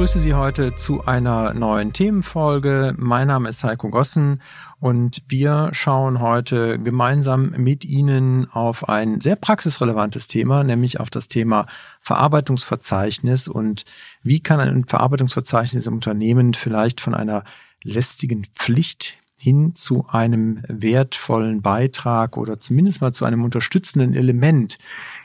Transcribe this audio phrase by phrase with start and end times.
[0.00, 2.94] Begrüße Sie heute zu einer neuen Themenfolge.
[2.96, 4.40] Mein Name ist Heiko Gossen
[4.78, 11.28] und wir schauen heute gemeinsam mit Ihnen auf ein sehr praxisrelevantes Thema, nämlich auf das
[11.28, 11.66] Thema
[12.00, 13.84] Verarbeitungsverzeichnis und
[14.22, 17.44] wie kann ein Verarbeitungsverzeichnis im Unternehmen vielleicht von einer
[17.84, 24.78] lästigen Pflicht hin zu einem wertvollen Beitrag oder zumindest mal zu einem unterstützenden Element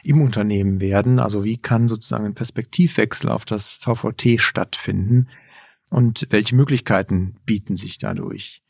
[0.05, 1.19] im Unternehmen werden.
[1.19, 5.29] Also wie kann sozusagen ein Perspektivwechsel auf das VVT stattfinden
[5.89, 8.61] und welche Möglichkeiten bieten sich dadurch?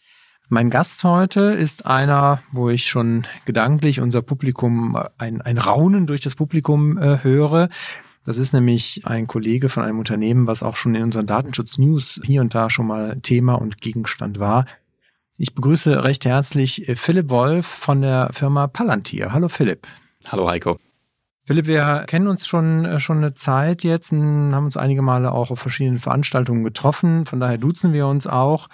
[0.47, 6.21] Mein Gast heute ist einer, wo ich schon gedanklich unser Publikum, ein, ein Raunen durch
[6.21, 7.69] das Publikum äh, höre.
[8.25, 12.41] Das ist nämlich ein Kollege von einem Unternehmen, was auch schon in unseren Datenschutz-News hier
[12.41, 14.65] und da schon mal Thema und Gegenstand war.
[15.37, 19.33] Ich begrüße recht herzlich äh, Philipp Wolf von der Firma Palantir.
[19.33, 19.87] Hallo Philipp.
[20.27, 20.79] Hallo Heiko.
[21.47, 25.31] Philipp, wir kennen uns schon, äh, schon eine Zeit jetzt und haben uns einige Male
[25.31, 27.27] auch auf verschiedenen Veranstaltungen getroffen.
[27.27, 28.67] Von daher duzen wir uns auch.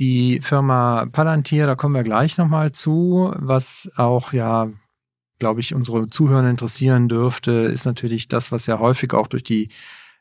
[0.00, 4.68] Die Firma Palantir, da kommen wir gleich nochmal zu, was auch ja,
[5.38, 9.70] glaube ich, unsere Zuhörer interessieren dürfte, ist natürlich das, was ja häufig auch durch die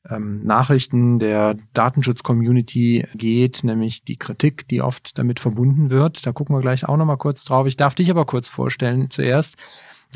[0.09, 6.25] ähm, Nachrichten der Datenschutz-Community geht, nämlich die Kritik, die oft damit verbunden wird.
[6.25, 7.65] Da gucken wir gleich auch nochmal kurz drauf.
[7.67, 9.57] Ich darf dich aber kurz vorstellen zuerst.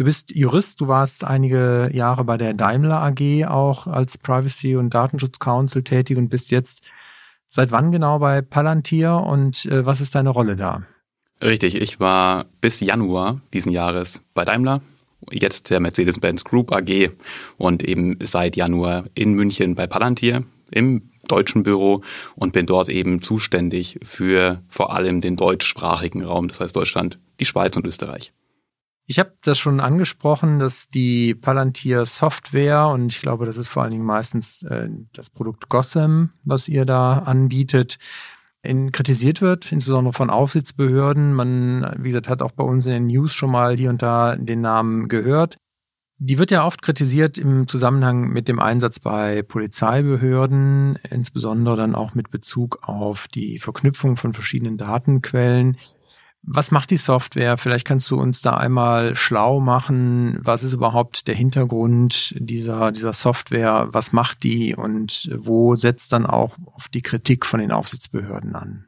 [0.02, 4.96] Du bist Jurist, du warst einige Jahre bei der Daimler AG auch als Privacy- und
[4.96, 6.82] Datenschutz Council tätig und bist jetzt
[7.50, 10.82] seit wann genau bei Palantir und äh, was ist deine Rolle da?
[11.40, 14.82] Richtig, ich war bis Januar diesen Jahres bei Daimler
[15.30, 17.12] jetzt der Mercedes-Benz Group AG
[17.60, 22.02] und eben seit Januar in München bei Palantir im deutschen Büro
[22.36, 27.46] und bin dort eben zuständig für vor allem den deutschsprachigen Raum, das heißt Deutschland, die
[27.46, 28.34] Schweiz und Österreich.
[29.08, 33.84] Ich habe das schon angesprochen, dass die Palantir Software und ich glaube, das ist vor
[33.84, 37.98] allen Dingen meistens äh, das Produkt Gotham, was ihr da anbietet,
[38.62, 41.34] in, kritisiert wird, insbesondere von Aufsichtsbehörden.
[41.34, 44.36] Man, wie gesagt, hat auch bei uns in den News schon mal hier und da
[44.36, 45.58] den Namen gehört.
[46.20, 52.14] Die wird ja oft kritisiert im Zusammenhang mit dem Einsatz bei Polizeibehörden, insbesondere dann auch
[52.14, 55.78] mit Bezug auf die Verknüpfung von verschiedenen Datenquellen.
[56.44, 57.58] Was macht die Software?
[57.58, 60.40] Vielleicht kannst du uns da einmal schlau machen.
[60.42, 63.90] Was ist überhaupt der Hintergrund dieser, dieser Software?
[63.92, 68.88] Was macht die und wo setzt dann auch auf die Kritik von den Aufsichtsbehörden an?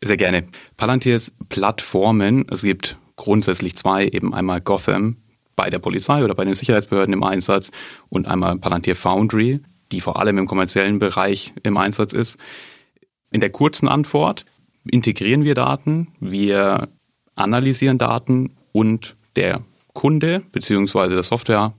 [0.00, 0.46] Sehr gerne.
[0.76, 5.16] Palantirs Plattformen, es gibt grundsätzlich zwei, eben einmal Gotham
[5.56, 7.72] bei der Polizei oder bei den Sicherheitsbehörden im Einsatz
[8.10, 9.60] und einmal Palantir Foundry,
[9.90, 12.38] die vor allem im kommerziellen Bereich im Einsatz ist.
[13.30, 14.44] In der kurzen Antwort,
[14.90, 16.88] integrieren wir Daten, wir
[17.34, 21.08] analysieren Daten und der Kunde bzw.
[21.08, 21.74] der Software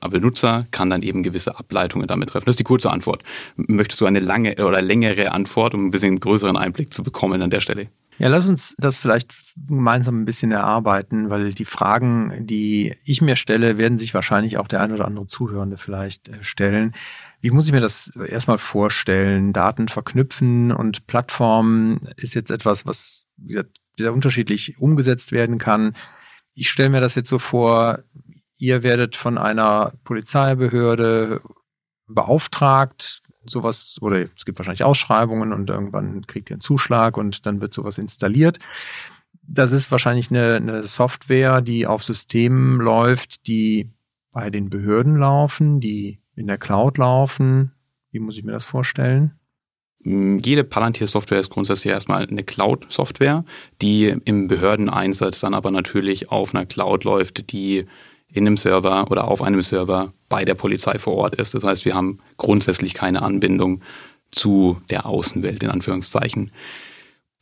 [0.00, 2.46] Benutzer kann dann eben gewisse Ableitungen damit treffen.
[2.46, 3.22] Das ist die kurze Antwort.
[3.56, 7.50] Möchtest du eine lange oder längere Antwort, um ein bisschen größeren Einblick zu bekommen an
[7.50, 7.88] der Stelle?
[8.22, 13.34] Ja, lass uns das vielleicht gemeinsam ein bisschen erarbeiten, weil die Fragen, die ich mir
[13.34, 16.94] stelle, werden sich wahrscheinlich auch der ein oder andere Zuhörende vielleicht äh, stellen.
[17.40, 19.52] Wie muss ich mir das erstmal vorstellen?
[19.52, 23.26] Daten verknüpfen und Plattformen ist jetzt etwas, was
[23.96, 25.96] sehr unterschiedlich umgesetzt werden kann.
[26.54, 28.04] Ich stelle mir das jetzt so vor,
[28.56, 31.40] ihr werdet von einer Polizeibehörde
[32.06, 37.60] beauftragt, sowas, oder es gibt wahrscheinlich Ausschreibungen und irgendwann kriegt ihr einen Zuschlag und dann
[37.60, 38.58] wird sowas installiert.
[39.42, 43.90] Das ist wahrscheinlich eine, eine Software, die auf Systemen läuft, die
[44.32, 47.72] bei den Behörden laufen, die in der Cloud laufen.
[48.10, 49.32] Wie muss ich mir das vorstellen?
[50.04, 53.44] Mm, jede Palantir-Software ist grundsätzlich erstmal eine Cloud-Software,
[53.80, 57.86] die im Behördeneinsatz dann aber natürlich auf einer Cloud läuft, die
[58.32, 61.54] in einem Server oder auf einem Server bei der Polizei vor Ort ist.
[61.54, 63.82] Das heißt, wir haben grundsätzlich keine Anbindung
[64.30, 66.50] zu der Außenwelt in Anführungszeichen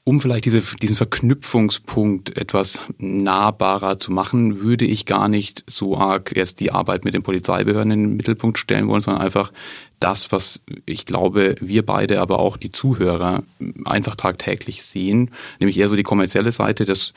[0.05, 6.35] um vielleicht diese, diesen Verknüpfungspunkt etwas nahbarer zu machen, würde ich gar nicht so arg
[6.35, 9.53] jetzt die Arbeit mit den Polizeibehörden in den Mittelpunkt stellen wollen, sondern einfach
[10.01, 13.43] das, was ich glaube, wir beide, aber auch die Zuhörer
[13.85, 17.13] einfach tagtäglich sehen, nämlich eher so die kommerzielle Seite, dass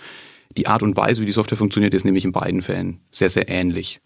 [0.57, 3.49] die Art und Weise, wie die Software funktioniert, ist nämlich in beiden Fällen sehr, sehr
[3.49, 4.01] ähnlich.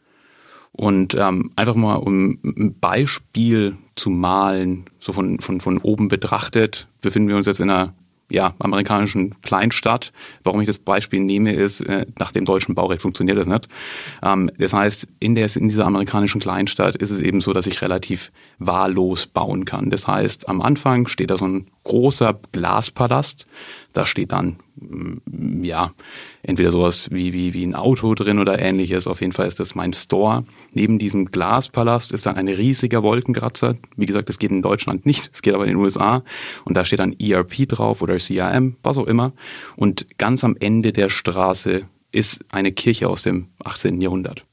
[0.71, 6.87] Und ähm, einfach mal, um ein Beispiel zu malen, so von, von, von oben betrachtet,
[7.01, 7.93] befinden wir uns jetzt in einer
[8.29, 10.11] ja, amerikanischen Kleinstadt.
[10.43, 13.67] Warum ich das Beispiel nehme, ist, äh, nach dem deutschen Baurecht funktioniert das nicht.
[14.21, 17.81] Ähm, das heißt, in, der, in dieser amerikanischen Kleinstadt ist es eben so, dass ich
[17.81, 19.89] relativ wahllos bauen kann.
[19.89, 23.45] Das heißt, am Anfang steht da so ein großer Glaspalast.
[23.97, 25.91] Da steht dann, mm, ja,
[26.43, 29.07] entweder sowas wie, wie, wie ein Auto drin oder ähnliches.
[29.07, 30.45] Auf jeden Fall ist das mein Store.
[30.71, 33.75] Neben diesem Glaspalast ist dann ein riesiger Wolkenkratzer.
[33.95, 36.23] Wie gesagt, das geht in Deutschland nicht, es geht aber in den USA.
[36.63, 39.33] Und da steht dann ERP drauf oder CRM, was auch immer.
[39.77, 43.99] Und ganz am Ende der Straße ist eine Kirche aus dem 18.
[43.99, 44.45] Jahrhundert.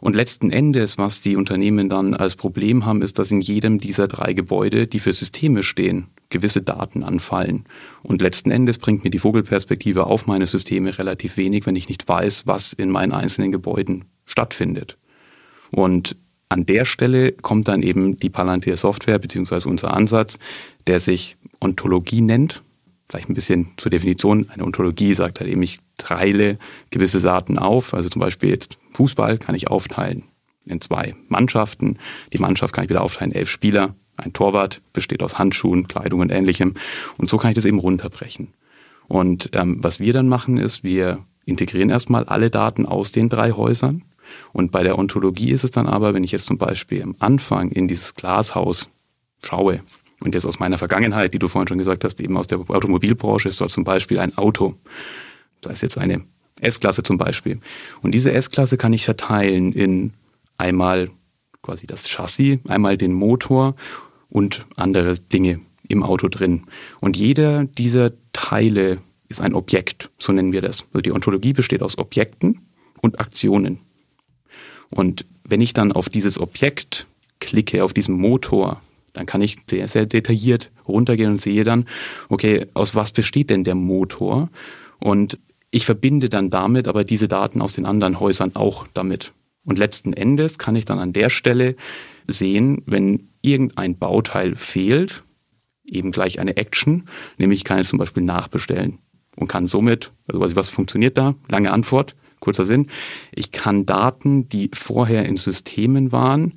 [0.00, 4.08] Und letzten Endes, was die Unternehmen dann als Problem haben, ist, dass in jedem dieser
[4.08, 7.64] drei Gebäude, die für Systeme stehen, gewisse Daten anfallen.
[8.02, 12.08] Und letzten Endes bringt mir die Vogelperspektive auf meine Systeme relativ wenig, wenn ich nicht
[12.08, 14.98] weiß, was in meinen einzelnen Gebäuden stattfindet.
[15.70, 16.16] Und
[16.48, 20.38] an der Stelle kommt dann eben die Palantir Software beziehungsweise unser Ansatz,
[20.86, 22.62] der sich Ontologie nennt.
[23.08, 24.50] Vielleicht ein bisschen zur Definition.
[24.50, 26.58] Eine Ontologie sagt halt eben, ich teile
[26.90, 27.94] gewisse Daten auf.
[27.94, 30.24] Also zum Beispiel jetzt Fußball kann ich aufteilen
[30.66, 31.98] in zwei Mannschaften.
[32.32, 33.94] Die Mannschaft kann ich wieder aufteilen, elf Spieler.
[34.24, 36.74] Ein Torwart besteht aus Handschuhen, Kleidung und ähnlichem.
[37.18, 38.48] Und so kann ich das eben runterbrechen.
[39.08, 43.52] Und ähm, was wir dann machen, ist, wir integrieren erstmal alle Daten aus den drei
[43.52, 44.02] Häusern.
[44.52, 47.70] Und bei der Ontologie ist es dann aber, wenn ich jetzt zum Beispiel am Anfang
[47.70, 48.88] in dieses Glashaus
[49.42, 49.80] schaue,
[50.22, 53.48] und jetzt aus meiner Vergangenheit, die du vorhin schon gesagt hast, eben aus der Automobilbranche,
[53.48, 54.74] ist dort zum Beispiel ein Auto.
[55.60, 56.22] Das heißt jetzt eine
[56.60, 57.60] S-Klasse zum Beispiel.
[58.02, 60.12] Und diese S-Klasse kann ich verteilen in
[60.58, 61.10] einmal
[61.62, 63.74] quasi das Chassis, einmal den Motor
[64.32, 66.62] und andere Dinge im Auto drin.
[67.00, 68.98] Und jeder dieser Teile
[69.28, 70.86] ist ein Objekt, so nennen wir das.
[70.92, 72.60] Also die Ontologie besteht aus Objekten
[73.00, 73.78] und Aktionen.
[74.90, 77.06] Und wenn ich dann auf dieses Objekt
[77.40, 78.80] klicke, auf diesen Motor,
[79.12, 81.86] dann kann ich sehr, sehr detailliert runtergehen und sehe dann,
[82.28, 84.48] okay, aus was besteht denn der Motor?
[84.98, 85.38] Und
[85.70, 89.32] ich verbinde dann damit aber diese Daten aus den anderen Häusern auch damit.
[89.64, 91.76] Und letzten Endes kann ich dann an der Stelle
[92.26, 95.24] sehen, wenn irgendein Bauteil fehlt,
[95.84, 97.04] eben gleich eine Action,
[97.38, 98.98] nämlich ich kann jetzt zum Beispiel nachbestellen
[99.36, 101.34] und kann somit, also was funktioniert da?
[101.50, 102.88] Lange Antwort, kurzer Sinn.
[103.34, 106.54] Ich kann Daten, die vorher in Systemen waren,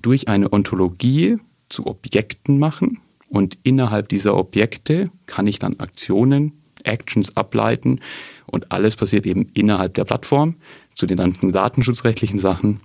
[0.00, 1.38] durch eine Ontologie
[1.68, 6.52] zu Objekten machen und innerhalb dieser Objekte kann ich dann Aktionen,
[6.84, 8.00] Actions ableiten,
[8.46, 10.56] und alles passiert eben innerhalb der Plattform.
[10.94, 12.80] Zu den ganzen datenschutzrechtlichen Sachen.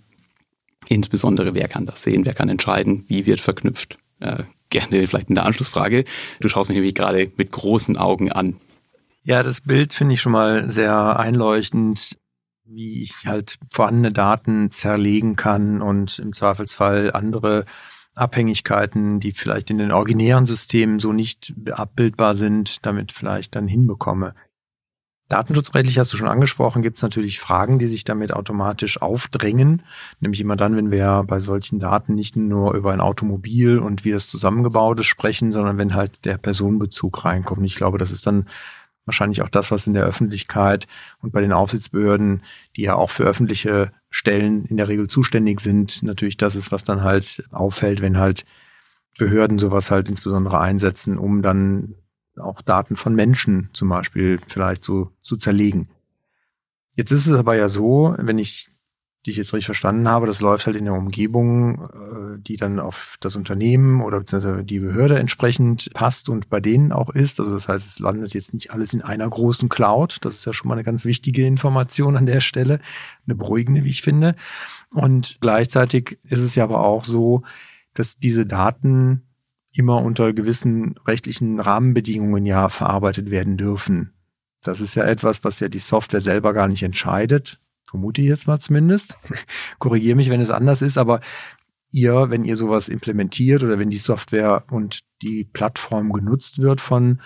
[0.88, 2.26] Insbesondere, wer kann das sehen?
[2.26, 3.06] Wer kann entscheiden?
[3.08, 3.98] Wie wird verknüpft?
[4.20, 6.06] Äh, gerne vielleicht in der Anschlussfrage.
[6.40, 8.58] Du schaust mich nämlich gerade mit großen Augen an.
[9.22, 12.18] Ja, das Bild finde ich schon mal sehr einleuchtend,
[12.66, 17.66] wie ich halt vorhandene Daten zerlegen kann und im Zweifelsfall andere
[18.16, 24.36] Abhängigkeiten, die vielleicht in den originären Systemen so nicht abbildbar sind, damit vielleicht dann hinbekomme.
[25.30, 29.84] Datenschutzrechtlich hast du schon angesprochen, gibt es natürlich Fragen, die sich damit automatisch aufdrängen.
[30.20, 34.12] Nämlich immer dann, wenn wir bei solchen Daten nicht nur über ein Automobil und wie
[34.12, 37.64] das zusammengebaut ist sprechen, sondern wenn halt der Personenbezug reinkommt.
[37.64, 38.48] Ich glaube, das ist dann
[39.06, 40.88] wahrscheinlich auch das, was in der Öffentlichkeit
[41.22, 42.44] und bei den Aufsichtsbehörden,
[42.76, 46.84] die ja auch für öffentliche Stellen in der Regel zuständig sind, natürlich das ist, was
[46.84, 48.46] dann halt auffällt, wenn halt
[49.20, 51.96] Behörden sowas halt insbesondere einsetzen, um dann
[52.40, 55.90] auch Daten von Menschen zum Beispiel vielleicht so zu zerlegen.
[56.96, 58.70] Jetzt ist es aber ja so, wenn ich
[59.28, 63.18] dich jetzt richtig verstanden habe, das läuft halt in der Umgebung, äh, die dann auf
[63.20, 67.40] das Unternehmen oder beziehungsweise die Behörde entsprechend passt und bei denen auch ist.
[67.40, 70.20] Also das heißt, es landet jetzt nicht alles in einer großen Cloud.
[70.22, 72.80] Das ist ja schon mal eine ganz wichtige Information an der Stelle,
[73.26, 74.36] eine beruhigende, wie ich finde.
[74.92, 77.44] Und gleichzeitig ist es ja aber auch so,
[77.94, 79.24] dass diese Daten
[79.74, 84.14] immer unter gewissen rechtlichen Rahmenbedingungen ja verarbeitet werden dürfen.
[84.62, 87.60] Das ist ja etwas, was ja die Software selber gar nicht entscheidet.
[87.84, 89.18] Vermute ich jetzt mal zumindest.
[89.80, 91.22] Korrigiere mich, wenn es anders ist, aber
[91.92, 97.22] ihr, wenn ihr sowas implementiert oder wenn die Software und die Plattform genutzt wird von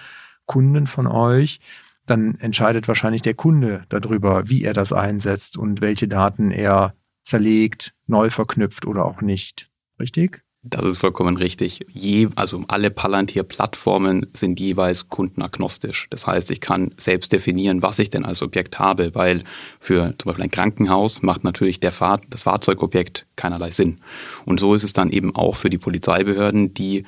[0.46, 1.60] Kunden von euch,
[2.06, 7.94] dann entscheidet wahrscheinlich der Kunde darüber, wie er das einsetzt und welche Daten er zerlegt,
[8.08, 9.72] neu verknüpft oder auch nicht.
[10.00, 10.44] Richtig?
[10.66, 11.86] Das ist vollkommen richtig.
[11.92, 16.08] Je, also alle Palantir-Plattformen sind jeweils kundenagnostisch.
[16.10, 19.44] Das heißt, ich kann selbst definieren, was ich denn als Objekt habe, weil
[19.78, 24.00] für zum Beispiel ein Krankenhaus macht natürlich der Fahr das Fahrzeugobjekt keinerlei Sinn.
[24.46, 27.04] Und so ist es dann eben auch für die Polizeibehörden, die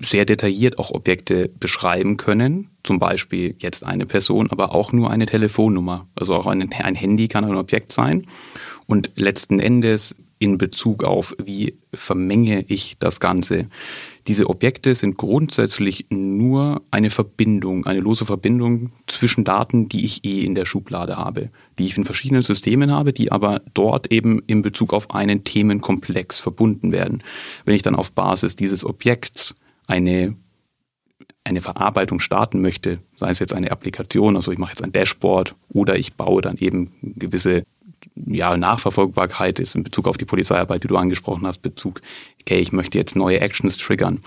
[0.00, 2.70] sehr detailliert auch Objekte beschreiben können.
[2.84, 6.06] Zum Beispiel jetzt eine Person, aber auch nur eine Telefonnummer.
[6.14, 8.26] Also auch ein, ein Handy kann ein Objekt sein.
[8.86, 13.68] Und letzten Endes in Bezug auf, wie vermenge ich das Ganze.
[14.26, 20.42] Diese Objekte sind grundsätzlich nur eine Verbindung, eine lose Verbindung zwischen Daten, die ich eh
[20.42, 24.62] in der Schublade habe, die ich in verschiedenen Systemen habe, die aber dort eben in
[24.62, 27.22] Bezug auf einen Themenkomplex verbunden werden.
[27.66, 29.54] Wenn ich dann auf Basis dieses Objekts
[29.86, 30.34] eine
[31.42, 35.56] eine Verarbeitung starten möchte, sei es jetzt eine Applikation, also ich mache jetzt ein Dashboard
[35.70, 37.64] oder ich baue dann eben gewisse
[38.26, 42.00] ja, Nachverfolgbarkeit ist in Bezug auf die Polizeiarbeit, die du angesprochen hast, Bezug,
[42.40, 44.20] okay, ich möchte jetzt neue Actions triggern,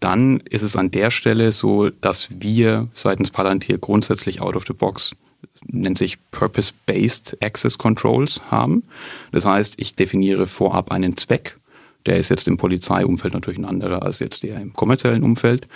[0.00, 4.72] dann ist es an der Stelle so, dass wir seitens Palantir grundsätzlich out of the
[4.72, 5.14] box
[5.68, 8.84] nennt sich Purpose-Based Access Controls haben.
[9.32, 11.56] Das heißt, ich definiere vorab einen Zweck
[12.06, 15.66] der ist jetzt im Polizeiumfeld natürlich ein anderer als jetzt der im kommerziellen Umfeld.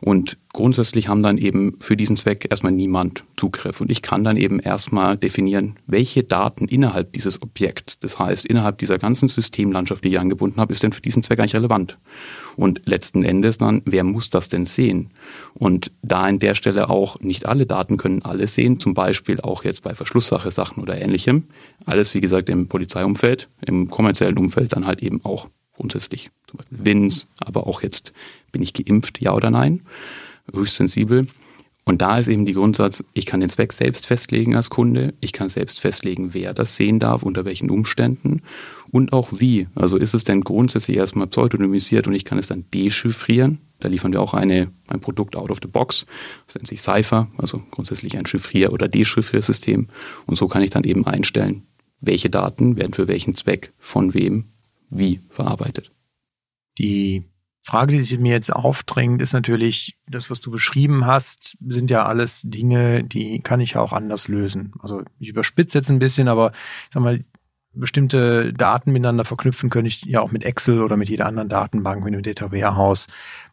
[0.00, 3.80] Und grundsätzlich haben dann eben für diesen Zweck erstmal niemand Zugriff.
[3.80, 8.78] Und ich kann dann eben erstmal definieren, welche Daten innerhalb dieses Objekts, das heißt innerhalb
[8.78, 11.98] dieser ganzen Systemlandschaft, die ich angebunden habe, ist denn für diesen Zweck eigentlich relevant.
[12.56, 15.10] Und letzten Endes dann, wer muss das denn sehen?
[15.54, 19.64] Und da an der Stelle auch nicht alle Daten können alle sehen, zum Beispiel auch
[19.64, 21.44] jetzt bei Verschlusssache Sachen oder ähnlichem.
[21.86, 25.48] Alles, wie gesagt, im Polizeiumfeld, im kommerziellen Umfeld dann halt eben auch
[25.80, 26.30] grundsätzlich.
[26.46, 28.12] Zum Beispiel WINS, aber auch jetzt,
[28.52, 29.80] bin ich geimpft, ja oder nein?
[30.52, 31.26] Höchst sensibel.
[31.84, 35.32] Und da ist eben die Grundsatz, ich kann den Zweck selbst festlegen als Kunde, ich
[35.32, 38.42] kann selbst festlegen, wer das sehen darf, unter welchen Umständen
[38.92, 39.66] und auch wie.
[39.74, 43.58] Also ist es denn grundsätzlich erstmal pseudonymisiert und ich kann es dann dechiffrieren.
[43.80, 46.04] Da liefern wir auch eine, ein Produkt out of the box,
[46.46, 49.88] das nennt sich Cypher, also grundsätzlich ein Chiffrier- oder Dechiffriersystem.
[50.26, 51.62] Und so kann ich dann eben einstellen,
[52.02, 54.44] welche Daten werden für welchen Zweck von wem
[54.90, 55.92] wie verarbeitet.
[56.78, 57.30] Die
[57.62, 62.06] Frage, die sich mir jetzt aufdrängt, ist natürlich, das, was du beschrieben hast, sind ja
[62.06, 64.72] alles Dinge, die kann ich auch anders lösen.
[64.80, 67.24] Also ich überspitze jetzt ein bisschen, aber ich sag mal,
[67.72, 72.02] bestimmte Daten miteinander verknüpfen könnte ich ja auch mit Excel oder mit jeder anderen Datenbank,
[72.02, 73.06] mit dem Data Warehouse.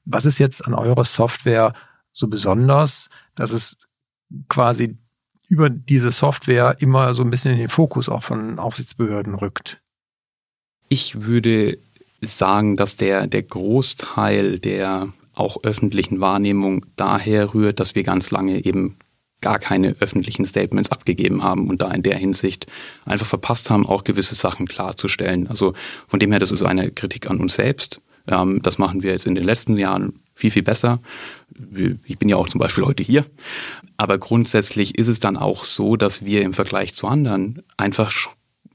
[0.06, 1.74] Was ist jetzt an eurer Software
[2.12, 3.78] so besonders, dass es
[4.48, 4.98] quasi
[5.50, 9.82] über diese Software immer so ein bisschen in den Fokus auch von Aufsichtsbehörden rückt?
[10.90, 11.78] Ich würde
[12.22, 18.66] sagen, dass der, der Großteil der auch öffentlichen Wahrnehmung daher rührt, dass wir ganz lange
[18.66, 18.98] eben
[19.42, 22.66] gar keine öffentlichen Statements abgegeben haben und da in der Hinsicht
[23.06, 25.48] einfach verpasst haben, auch gewisse Sachen klarzustellen.
[25.48, 25.74] Also
[26.08, 28.02] von dem her, das ist eine Kritik an uns selbst.
[28.28, 31.00] Ähm, das machen wir jetzt in den letzten Jahren viel, viel besser.
[32.06, 33.26] Ich bin ja auch zum Beispiel heute hier.
[33.96, 38.12] Aber grundsätzlich ist es dann auch so, dass wir im Vergleich zu anderen einfach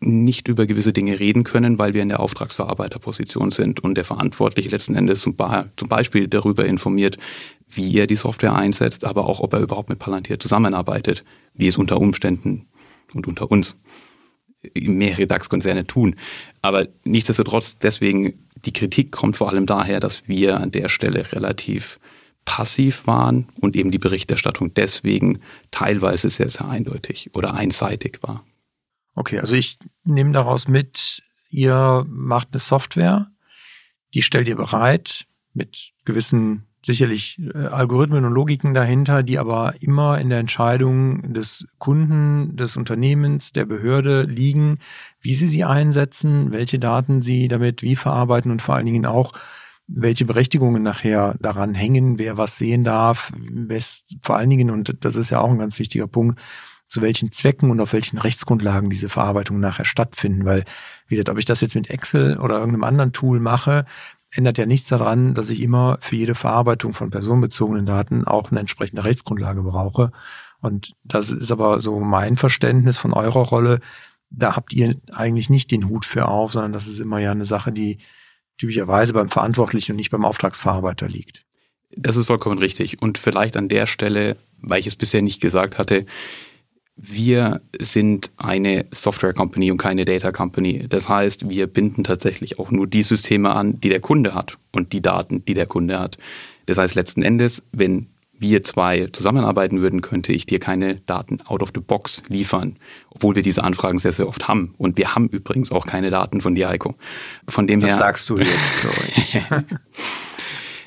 [0.03, 4.69] nicht über gewisse Dinge reden können, weil wir in der Auftragsverarbeiterposition sind und der Verantwortliche
[4.69, 7.19] letzten Endes zum, Beispiel darüber informiert,
[7.69, 11.79] wie er die Software einsetzt, aber auch, ob er überhaupt mit Palantir zusammenarbeitet, wie es
[11.79, 12.67] unter Umständen
[13.15, 13.81] und unter uns
[14.75, 16.17] mehrere DAX-Konzerne tun.
[16.61, 21.99] Aber nichtsdestotrotz, deswegen, die Kritik kommt vor allem daher, dass wir an der Stelle relativ
[22.45, 25.41] passiv waren und eben die Berichterstattung deswegen
[25.71, 28.45] teilweise sehr, sehr eindeutig oder einseitig war.
[29.15, 33.29] Okay, also ich nehme daraus mit, ihr macht eine Software,
[34.15, 40.19] die stellt ihr bereit mit gewissen sicherlich äh, Algorithmen und Logiken dahinter, die aber immer
[40.19, 44.79] in der Entscheidung des Kunden, des Unternehmens, der Behörde liegen,
[45.21, 49.33] wie sie sie einsetzen, welche Daten sie damit wie verarbeiten und vor allen Dingen auch,
[49.87, 53.33] welche Berechtigungen nachher daran hängen, wer was sehen darf,
[54.23, 56.41] vor allen Dingen, und das ist ja auch ein ganz wichtiger Punkt,
[56.93, 60.45] zu welchen Zwecken und auf welchen Rechtsgrundlagen diese Verarbeitungen nachher stattfinden.
[60.45, 60.67] Weil,
[61.09, 63.87] wie gesagt, ob ich das jetzt mit Excel oder irgendeinem anderen Tool mache,
[64.31, 68.61] ändert ja nichts daran, dass ich immer für jede Verarbeitung von personenbezogenen Daten auch eine
[68.61, 70.13] entsprechende Rechtsgrundlage brauche.
[70.61, 73.81] Und das ist aber so mein Verständnis von eurer Rolle.
[74.29, 77.47] Da habt ihr eigentlich nicht den Hut für auf, sondern das ist immer ja eine
[77.47, 78.01] Sache, die
[78.59, 81.47] typischerweise beim Verantwortlichen und nicht beim Auftragsverarbeiter liegt.
[81.97, 83.01] Das ist vollkommen richtig.
[83.01, 86.05] Und vielleicht an der Stelle, weil ich es bisher nicht gesagt hatte,
[87.05, 90.87] wir sind eine Software Company und keine Data Company.
[90.89, 94.93] Das heißt, wir binden tatsächlich auch nur die Systeme an, die der Kunde hat und
[94.93, 96.17] die Daten, die der Kunde hat.
[96.67, 98.07] Das heißt, letzten Endes, wenn
[98.39, 102.77] wir zwei zusammenarbeiten würden, könnte ich dir keine Daten out of the box liefern,
[103.11, 104.75] obwohl wir diese Anfragen sehr, sehr oft haben.
[104.79, 106.95] Und wir haben übrigens auch keine Daten von dir, Heiko.
[107.49, 107.97] Von dem das her.
[107.97, 108.89] Das sagst du jetzt so.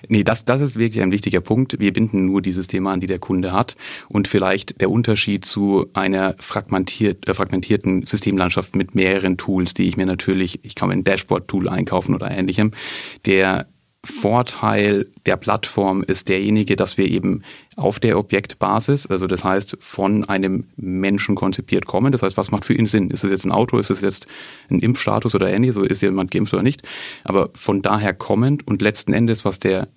[0.10, 1.80] Nee, das, das ist wirklich ein wichtiger Punkt.
[1.80, 3.76] Wir binden nur dieses Thema an, die der Kunde hat.
[4.10, 9.98] Und vielleicht der Unterschied zu einer fragmentiert, äh, fragmentierten Systemlandschaft mit mehreren Tools, die ich
[9.98, 12.72] mir natürlich, ich kann mir ein Dashboard-Tool einkaufen oder ähnlichem,
[13.26, 13.68] der
[14.06, 17.42] Vorteil der Plattform ist derjenige, dass wir eben
[17.76, 22.12] auf der Objektbasis, also das heißt von einem Menschen konzipiert kommen.
[22.12, 23.10] Das heißt, was macht für ihn Sinn?
[23.10, 23.78] Ist es jetzt ein Auto?
[23.78, 24.28] Ist es jetzt
[24.70, 25.78] ein Impfstatus oder ähnliches?
[25.78, 26.84] Ist jemand geimpft oder nicht?
[27.24, 29.88] Aber von daher kommend und letzten Endes, was der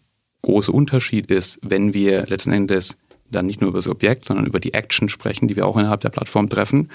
[0.42, 2.96] große Unterschied ist, wenn wir letzten Endes
[3.30, 6.00] dann nicht nur über das Objekt, sondern über die Action sprechen, die wir auch innerhalb
[6.00, 6.90] der Plattform treffen,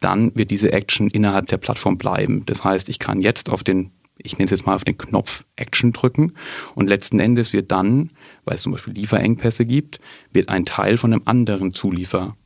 [0.00, 2.44] dann wird diese Action innerhalb der Plattform bleiben.
[2.46, 5.44] Das heißt, ich kann jetzt auf den ich nenne es jetzt mal auf den Knopf
[5.56, 6.34] Action drücken
[6.74, 8.10] und letzten Endes wird dann,
[8.44, 10.00] weil es zum Beispiel Lieferengpässe gibt,
[10.32, 12.36] wird ein Teil von einem anderen Zuliefer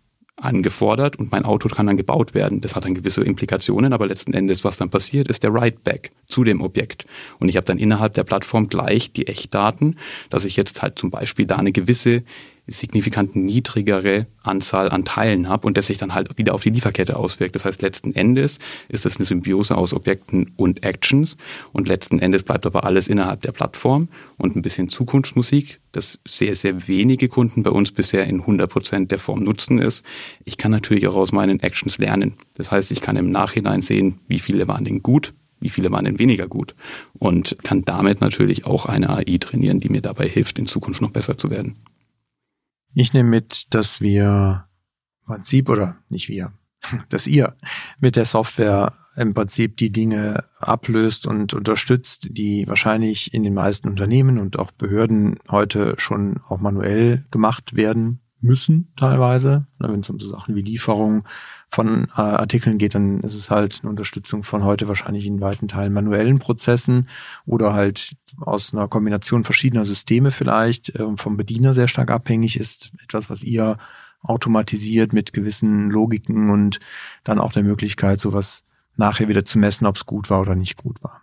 [0.40, 2.60] angefordert und mein Auto kann dann gebaut werden.
[2.60, 6.44] Das hat dann gewisse Implikationen, aber letzten Endes, was dann passiert, ist der Write-Back zu
[6.44, 7.06] dem Objekt.
[7.40, 9.96] Und ich habe dann innerhalb der Plattform gleich die Echtdaten,
[10.30, 12.22] dass ich jetzt halt zum Beispiel da eine gewisse
[12.68, 17.16] signifikant niedrigere Anzahl an Teilen habe und das sich dann halt wieder auf die Lieferkette
[17.16, 17.54] auswirkt.
[17.54, 18.58] Das heißt, letzten Endes
[18.88, 21.36] ist es eine Symbiose aus Objekten und Actions
[21.72, 26.54] und letzten Endes bleibt aber alles innerhalb der Plattform und ein bisschen Zukunftsmusik, das sehr,
[26.54, 30.04] sehr wenige Kunden bei uns bisher in 100 Prozent der Form nutzen ist.
[30.44, 32.34] Ich kann natürlich auch aus meinen Actions lernen.
[32.54, 36.04] Das heißt, ich kann im Nachhinein sehen, wie viele waren denn gut, wie viele waren
[36.04, 36.74] denn weniger gut
[37.18, 41.10] und kann damit natürlich auch eine AI trainieren, die mir dabei hilft, in Zukunft noch
[41.10, 41.76] besser zu werden.
[43.00, 44.66] Ich nehme mit, dass wir
[45.20, 46.52] im Prinzip oder nicht wir,
[47.10, 47.56] dass ihr
[48.00, 53.86] mit der Software im Prinzip die Dinge ablöst und unterstützt, die wahrscheinlich in den meisten
[53.86, 59.68] Unternehmen und auch Behörden heute schon auch manuell gemacht werden müssen teilweise.
[59.78, 61.22] Wenn es um so Sachen wie Lieferung
[61.70, 65.68] von äh, Artikeln geht, dann ist es halt eine Unterstützung von heute wahrscheinlich in weiten
[65.68, 67.08] Teilen manuellen Prozessen
[67.46, 72.90] oder halt aus einer Kombination verschiedener Systeme vielleicht äh, vom Bediener sehr stark abhängig ist.
[73.04, 73.76] Etwas, was ihr
[74.22, 76.80] automatisiert mit gewissen Logiken und
[77.22, 78.64] dann auch der Möglichkeit, sowas
[78.96, 81.22] nachher wieder zu messen, ob es gut war oder nicht gut war.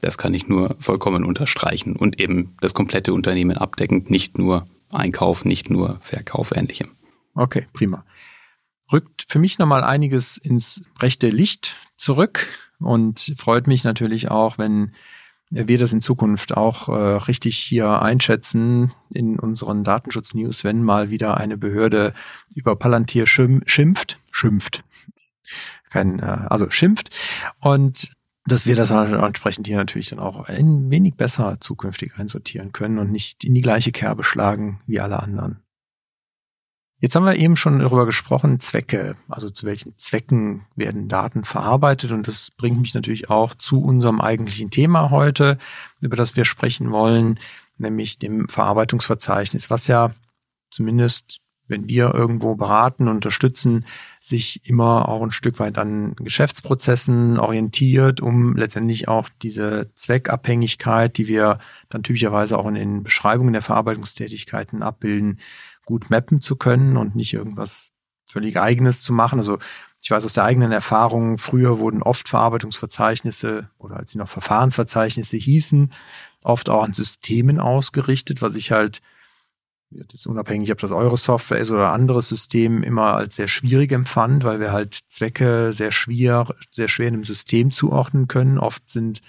[0.00, 5.44] Das kann ich nur vollkommen unterstreichen und eben das komplette Unternehmen abdeckend, nicht nur Einkauf,
[5.46, 6.90] nicht nur Verkauf, ähnlichem.
[7.34, 8.04] Okay, prima
[8.92, 12.46] rückt für mich nochmal einiges ins rechte Licht zurück
[12.78, 14.94] und freut mich natürlich auch, wenn
[15.50, 21.36] wir das in Zukunft auch äh, richtig hier einschätzen in unseren Datenschutz-News, wenn mal wieder
[21.36, 22.12] eine Behörde
[22.54, 24.84] über Palantir schimpft, schimpft,
[25.90, 27.10] kein, äh, also schimpft
[27.60, 28.10] und
[28.46, 32.98] dass wir das halt entsprechend hier natürlich dann auch ein wenig besser zukünftig einsortieren können
[32.98, 35.63] und nicht in die gleiche Kerbe schlagen wie alle anderen.
[37.04, 42.12] Jetzt haben wir eben schon darüber gesprochen, Zwecke, also zu welchen Zwecken werden Daten verarbeitet.
[42.12, 45.58] Und das bringt mich natürlich auch zu unserem eigentlichen Thema heute,
[46.00, 47.38] über das wir sprechen wollen,
[47.76, 50.12] nämlich dem Verarbeitungsverzeichnis, was ja
[50.70, 53.84] zumindest, wenn wir irgendwo beraten, unterstützen,
[54.18, 61.28] sich immer auch ein Stück weit an Geschäftsprozessen orientiert, um letztendlich auch diese Zweckabhängigkeit, die
[61.28, 61.58] wir
[61.90, 65.38] dann typischerweise auch in den Beschreibungen der Verarbeitungstätigkeiten abbilden,
[65.84, 67.92] gut mappen zu können und nicht irgendwas
[68.26, 69.38] völlig eigenes zu machen.
[69.38, 69.58] Also
[70.00, 75.36] ich weiß aus der eigenen Erfahrung, früher wurden oft Verarbeitungsverzeichnisse oder als sie noch Verfahrensverzeichnisse
[75.36, 75.92] hießen,
[76.42, 79.00] oft auch an Systemen ausgerichtet, was ich halt
[79.90, 84.44] jetzt unabhängig, ob das eure Software ist oder anderes System, immer als sehr schwierig empfand,
[84.44, 88.58] weil wir halt Zwecke sehr schwer, sehr schwer in einem System zuordnen können.
[88.58, 89.20] Oft sind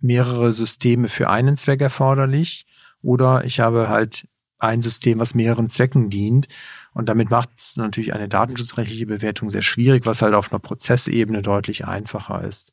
[0.00, 2.66] mehrere Systeme für einen Zweck erforderlich
[3.02, 4.28] oder ich habe halt
[4.58, 6.48] ein System, was mehreren Zwecken dient.
[6.92, 11.42] Und damit macht es natürlich eine datenschutzrechtliche Bewertung sehr schwierig, was halt auf einer Prozessebene
[11.42, 12.72] deutlich einfacher ist.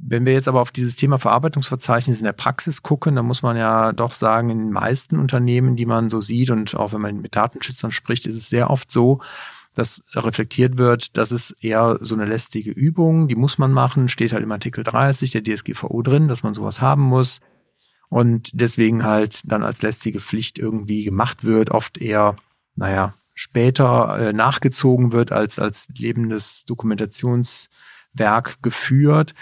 [0.00, 3.56] Wenn wir jetzt aber auf dieses Thema Verarbeitungsverzeichnis in der Praxis gucken, dann muss man
[3.56, 7.20] ja doch sagen, in den meisten Unternehmen, die man so sieht und auch wenn man
[7.20, 9.20] mit Datenschützern spricht, ist es sehr oft so,
[9.74, 14.32] dass reflektiert wird, das ist eher so eine lästige Übung, die muss man machen, steht
[14.32, 17.40] halt im Artikel 30 der DSGVO drin, dass man sowas haben muss
[18.08, 22.36] und deswegen halt dann als lästige Pflicht irgendwie gemacht wird, oft eher,
[22.74, 29.34] naja, später äh, nachgezogen wird als als lebendes Dokumentationswerk geführt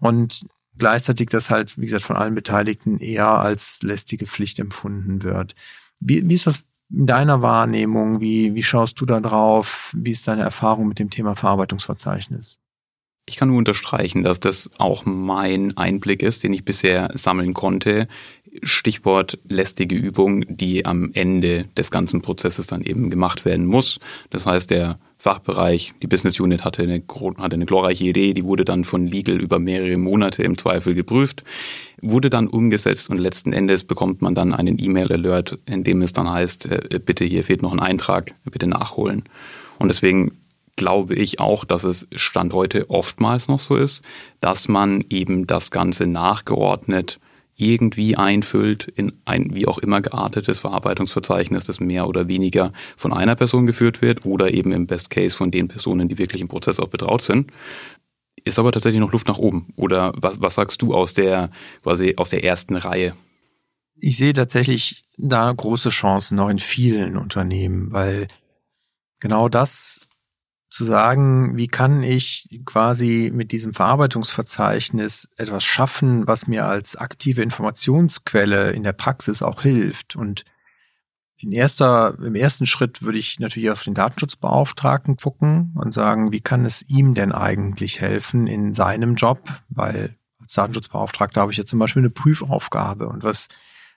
[0.00, 0.46] und
[0.78, 5.54] gleichzeitig das halt, wie gesagt, von allen Beteiligten eher als lästige Pflicht empfunden wird.
[6.00, 8.20] Wie, wie ist das in deiner Wahrnehmung?
[8.20, 9.94] Wie, wie schaust du da drauf?
[9.96, 12.58] Wie ist deine Erfahrung mit dem Thema Verarbeitungsverzeichnis?
[13.28, 18.06] Ich kann nur unterstreichen, dass das auch mein Einblick ist, den ich bisher sammeln konnte.
[18.62, 23.98] Stichwort lästige Übung, die am Ende des ganzen Prozesses dann eben gemacht werden muss.
[24.30, 27.02] Das heißt, der Fachbereich, die Business Unit hatte eine,
[27.38, 31.42] hatte eine glorreiche Idee, die wurde dann von Legal über mehrere Monate im Zweifel geprüft,
[32.00, 36.30] wurde dann umgesetzt und letzten Endes bekommt man dann einen E-Mail-Alert, in dem es dann
[36.30, 39.24] heißt, äh, bitte hier fehlt noch ein Eintrag, bitte nachholen.
[39.78, 40.32] Und deswegen
[40.76, 44.04] glaube ich auch, dass es Stand heute oftmals noch so ist,
[44.40, 47.18] dass man eben das Ganze nachgeordnet
[47.56, 53.34] irgendwie einfüllt in ein wie auch immer geartetes Verarbeitungsverzeichnis, das mehr oder weniger von einer
[53.34, 56.78] Person geführt wird oder eben im Best Case von den Personen, die wirklich im Prozess
[56.78, 57.50] auch betraut sind.
[58.44, 59.72] Ist aber tatsächlich noch Luft nach oben.
[59.76, 61.50] Oder was, was sagst du aus der
[61.82, 63.14] quasi aus der ersten Reihe?
[63.98, 68.28] Ich sehe tatsächlich da große Chancen noch in vielen Unternehmen, weil
[69.20, 70.05] genau das
[70.76, 77.42] zu sagen, wie kann ich quasi mit diesem Verarbeitungsverzeichnis etwas schaffen, was mir als aktive
[77.42, 80.16] Informationsquelle in der Praxis auch hilft.
[80.16, 80.44] Und
[81.38, 86.40] in erster, im ersten Schritt würde ich natürlich auf den Datenschutzbeauftragten gucken und sagen, wie
[86.40, 89.48] kann es ihm denn eigentlich helfen in seinem Job?
[89.68, 93.08] Weil als Datenschutzbeauftragter habe ich ja zum Beispiel eine Prüfaufgabe.
[93.08, 93.48] Und was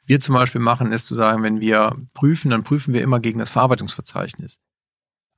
[0.06, 3.40] wir zum Beispiel machen, ist zu sagen, wenn wir prüfen, dann prüfen wir immer gegen
[3.40, 4.60] das Verarbeitungsverzeichnis.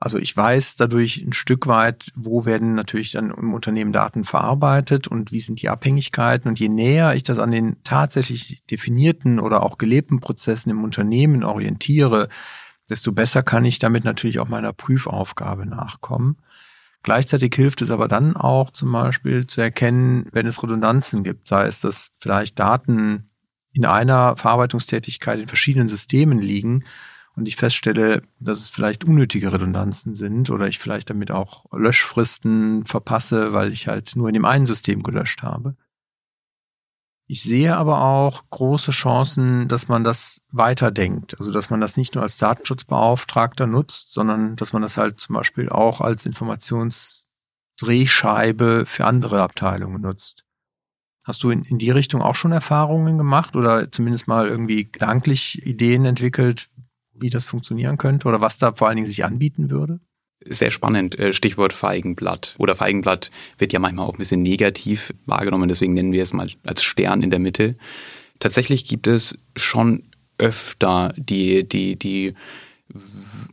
[0.04, 5.08] Also ich weiß dadurch ein Stück weit, wo werden natürlich dann im Unternehmen Daten verarbeitet
[5.08, 6.50] und wie sind die Abhängigkeiten.
[6.50, 11.44] Und je näher ich das an den tatsächlich definierten oder auch gelebten Prozessen im Unternehmen
[11.44, 12.30] orientiere,
[12.90, 16.38] desto besser kann ich damit natürlich auch meiner Prüfaufgabe nachkommen.
[17.04, 21.68] Gleichzeitig hilft es aber dann auch zum Beispiel zu erkennen, wenn es Redundanzen gibt, sei
[21.68, 23.30] es, dass vielleicht Daten
[23.74, 26.86] in einer Verarbeitungstätigkeit in verschiedenen Systemen liegen
[27.36, 32.86] und ich feststelle, dass es vielleicht unnötige Redundanzen sind oder ich vielleicht damit auch Löschfristen
[32.86, 35.76] verpasse, weil ich halt nur in dem einen System gelöscht habe.
[37.32, 41.40] Ich sehe aber auch große Chancen, dass man das weiterdenkt.
[41.40, 45.36] Also, dass man das nicht nur als Datenschutzbeauftragter nutzt, sondern dass man das halt zum
[45.36, 50.44] Beispiel auch als Informationsdrehscheibe für andere Abteilungen nutzt.
[51.24, 55.66] Hast du in, in die Richtung auch schon Erfahrungen gemacht oder zumindest mal irgendwie gedanklich
[55.66, 56.70] Ideen entwickelt,
[57.14, 60.00] wie das funktionieren könnte oder was da vor allen Dingen sich anbieten würde?
[60.44, 62.56] Sehr spannend, äh, Stichwort Feigenblatt.
[62.58, 66.50] Oder Feigenblatt wird ja manchmal auch ein bisschen negativ wahrgenommen, deswegen nennen wir es mal
[66.64, 67.76] als Stern in der Mitte.
[68.40, 70.04] Tatsächlich gibt es schon
[70.40, 72.34] öfter die, die, die,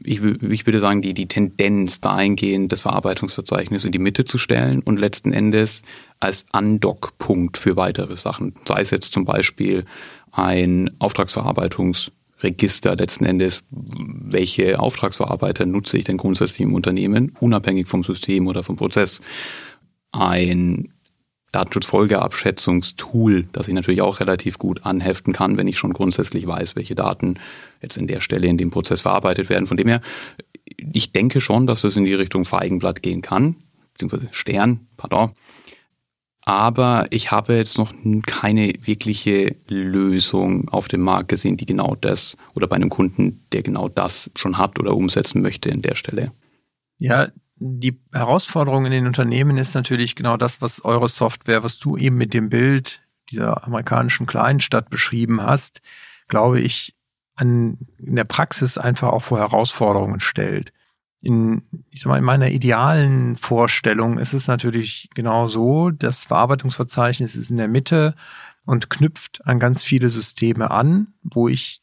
[0.03, 4.81] ich, ich würde sagen, die, die Tendenz dahingehend, das Verarbeitungsverzeichnis in die Mitte zu stellen
[4.81, 5.83] und letzten Endes
[6.21, 8.55] als Andockpunkt für weitere Sachen.
[8.65, 9.85] Sei es jetzt zum Beispiel
[10.33, 18.05] ein Auftragsverarbeitungs- Register letzten Endes, welche Auftragsverarbeiter nutze ich denn grundsätzlich im Unternehmen, unabhängig vom
[18.05, 19.21] System oder vom Prozess.
[20.13, 20.93] Ein
[21.53, 26.95] Datenschutzfolgeabschätzungstool, das ich natürlich auch relativ gut anheften kann, wenn ich schon grundsätzlich weiß, welche
[26.95, 27.39] Daten
[27.81, 29.67] jetzt in der Stelle in dem Prozess verarbeitet werden.
[29.67, 30.03] Von dem her,
[30.93, 33.57] ich denke schon, dass es in die Richtung Feigenblatt gehen kann,
[33.95, 35.33] beziehungsweise Stern, pardon.
[36.49, 37.93] Aber ich habe jetzt noch
[38.27, 43.63] keine wirkliche Lösung auf dem Markt gesehen, die genau das oder bei einem Kunden, der
[43.63, 46.33] genau das schon hat oder umsetzen möchte in der Stelle.
[46.97, 51.99] Ja, die Herausforderung in den Unternehmen ist natürlich genau das, was eure Software, was du
[51.99, 55.83] eben mit dem Bild dieser amerikanischen Kleinstadt beschrieben hast,
[56.29, 56.95] glaube ich,
[57.37, 60.73] an, in der Praxis einfach auch vor Herausforderungen stellt
[61.21, 67.35] in, ich sag mal, in meiner idealen Vorstellung ist es natürlich genau so, das Verarbeitungsverzeichnis
[67.35, 68.15] ist in der Mitte
[68.67, 71.81] und knüpft an ganz viele Systeme an, wo ich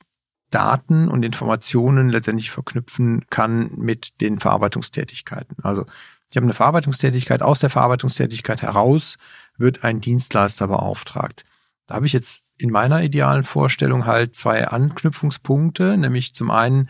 [0.52, 5.58] Daten und Informationen letztendlich verknüpfen kann mit den Verarbeitungstätigkeiten.
[5.64, 5.86] Also
[6.30, 9.18] ich habe eine Verarbeitungstätigkeit, aus der Verarbeitungstätigkeit heraus
[9.58, 11.44] wird ein Dienstleister beauftragt.
[11.88, 16.90] Da habe ich jetzt in meiner idealen Vorstellung halt zwei Anknüpfungspunkte, nämlich zum einen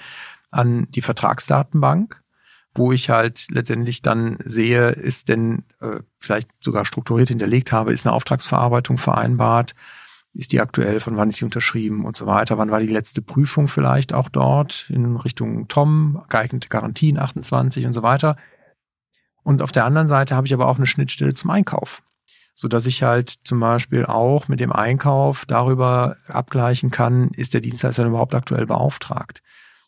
[0.51, 2.21] an die Vertragsdatenbank,
[2.75, 8.05] wo ich halt letztendlich dann sehe, ist denn äh, vielleicht sogar strukturiert hinterlegt habe, ist
[8.05, 9.75] eine Auftragsverarbeitung vereinbart,
[10.33, 12.05] ist die aktuell, von wann ist sie unterschrieben?
[12.05, 16.67] Und so weiter, wann war die letzte Prüfung vielleicht auch dort in Richtung Tom, geeignete
[16.67, 18.35] Garantien 28 und so weiter.
[19.43, 22.03] Und auf der anderen Seite habe ich aber auch eine Schnittstelle zum Einkauf,
[22.53, 27.61] so dass ich halt zum Beispiel auch mit dem Einkauf darüber abgleichen kann, ist der
[27.61, 29.41] Dienstleister überhaupt aktuell beauftragt?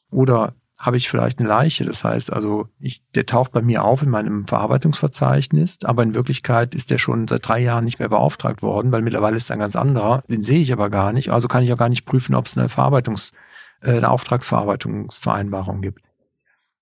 [0.09, 1.85] Oder habe ich vielleicht eine Leiche.
[1.85, 6.75] Das heißt also, ich, der taucht bei mir auf in meinem Verarbeitungsverzeichnis, aber in Wirklichkeit
[6.75, 9.59] ist der schon seit drei Jahren nicht mehr beauftragt worden, weil mittlerweile ist er ein
[9.59, 10.23] ganz anderer.
[10.29, 11.31] Den sehe ich aber gar nicht.
[11.31, 13.33] Also kann ich auch gar nicht prüfen, ob es eine Verarbeitungs-,
[13.81, 16.01] äh, eine Auftragsverarbeitungsvereinbarung gibt.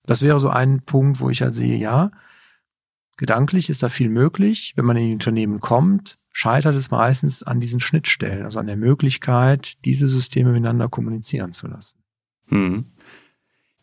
[0.03, 2.11] Das wäre so ein Punkt, wo ich halt sehe, ja,
[3.17, 4.73] gedanklich ist da viel möglich.
[4.75, 8.75] Wenn man in die Unternehmen kommt, scheitert es meistens an diesen Schnittstellen, also an der
[8.75, 11.97] Möglichkeit, diese Systeme miteinander kommunizieren zu lassen.
[12.47, 12.91] Mhm.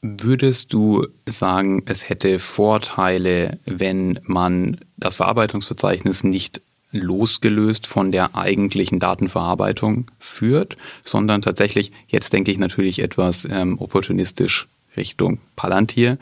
[0.04, 6.60] Würdest du sagen, es hätte Vorteile, wenn man das Verarbeitungsverzeichnis nicht
[6.90, 14.66] losgelöst von der eigentlichen Datenverarbeitung führt, sondern tatsächlich, jetzt denke ich natürlich etwas ähm, opportunistisch
[14.96, 16.18] Richtung Palantir,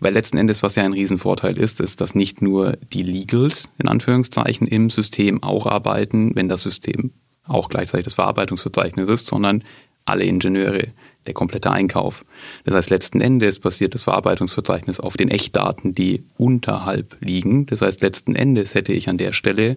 [0.00, 3.88] weil letzten Endes, was ja ein Riesenvorteil ist, ist, dass nicht nur die Legals in
[3.88, 7.12] Anführungszeichen im System auch arbeiten, wenn das System
[7.46, 9.62] auch gleichzeitig das Verarbeitungsverzeichnis ist, sondern
[10.04, 10.88] alle Ingenieure,
[11.28, 12.24] der komplette Einkauf.
[12.64, 17.66] Das heißt, letzten Endes basiert das Verarbeitungsverzeichnis auf den Echtdaten, die unterhalb liegen.
[17.66, 19.76] Das heißt, letzten Endes hätte ich an der Stelle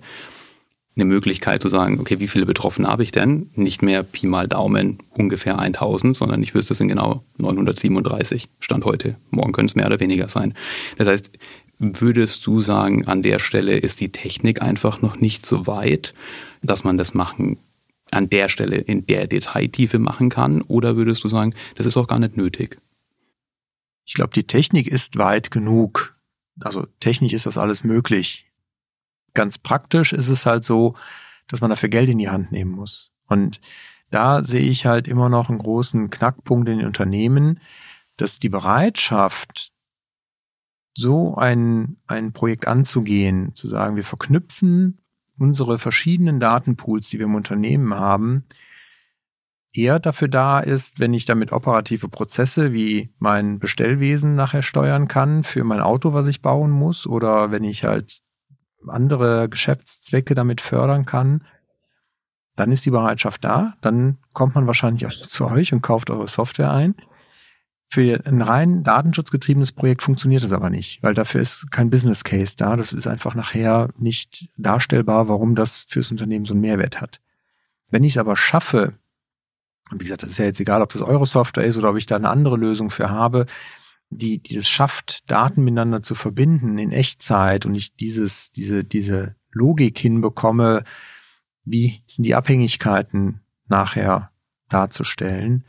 [0.95, 3.49] eine Möglichkeit zu sagen, okay, wie viele Betroffene habe ich denn?
[3.55, 8.85] Nicht mehr Pi mal Daumen ungefähr 1000, sondern ich wüsste, es sind genau 937 Stand
[8.85, 9.15] heute.
[9.29, 10.53] Morgen können es mehr oder weniger sein.
[10.97, 11.31] Das heißt,
[11.79, 16.13] würdest du sagen, an der Stelle ist die Technik einfach noch nicht so weit,
[16.61, 17.57] dass man das machen
[18.11, 20.61] an der Stelle in der Detailtiefe machen kann?
[20.61, 22.79] Oder würdest du sagen, das ist auch gar nicht nötig?
[24.05, 26.15] Ich glaube, die Technik ist weit genug.
[26.59, 28.51] Also technisch ist das alles möglich
[29.33, 30.95] ganz praktisch ist es halt so,
[31.47, 33.11] dass man dafür Geld in die Hand nehmen muss.
[33.27, 33.59] Und
[34.09, 37.59] da sehe ich halt immer noch einen großen Knackpunkt in den Unternehmen,
[38.17, 39.71] dass die Bereitschaft,
[40.93, 45.00] so ein, ein Projekt anzugehen, zu sagen, wir verknüpfen
[45.41, 48.45] unsere verschiedenen Datenpools, die wir im Unternehmen haben,
[49.73, 55.43] eher dafür da ist, wenn ich damit operative Prozesse wie mein Bestellwesen nachher steuern kann
[55.43, 58.21] für mein Auto, was ich bauen muss, oder wenn ich halt
[58.87, 61.43] andere Geschäftszwecke damit fördern kann,
[62.55, 63.73] dann ist die Bereitschaft da.
[63.81, 66.95] Dann kommt man wahrscheinlich auch zu euch und kauft eure Software ein.
[67.93, 72.55] Für ein rein datenschutzgetriebenes Projekt funktioniert das aber nicht, weil dafür ist kein Business Case
[72.55, 72.77] da.
[72.77, 77.19] Das ist einfach nachher nicht darstellbar, warum das fürs Unternehmen so einen Mehrwert hat.
[77.89, 78.93] Wenn ich es aber schaffe,
[79.91, 81.97] und wie gesagt, das ist ja jetzt egal, ob das eure Software ist oder ob
[81.97, 83.45] ich da eine andere Lösung für habe,
[84.09, 89.35] die, die es schafft, Daten miteinander zu verbinden in Echtzeit und ich dieses, diese, diese
[89.51, 90.85] Logik hinbekomme,
[91.65, 94.31] wie sind die Abhängigkeiten nachher
[94.69, 95.65] darzustellen.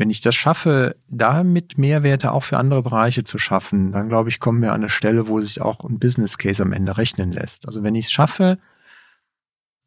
[0.00, 4.40] Wenn ich das schaffe, damit Mehrwerte auch für andere Bereiche zu schaffen, dann glaube ich,
[4.40, 7.66] kommen wir an eine Stelle, wo sich auch ein Business Case am Ende rechnen lässt.
[7.66, 8.56] Also wenn ich es schaffe,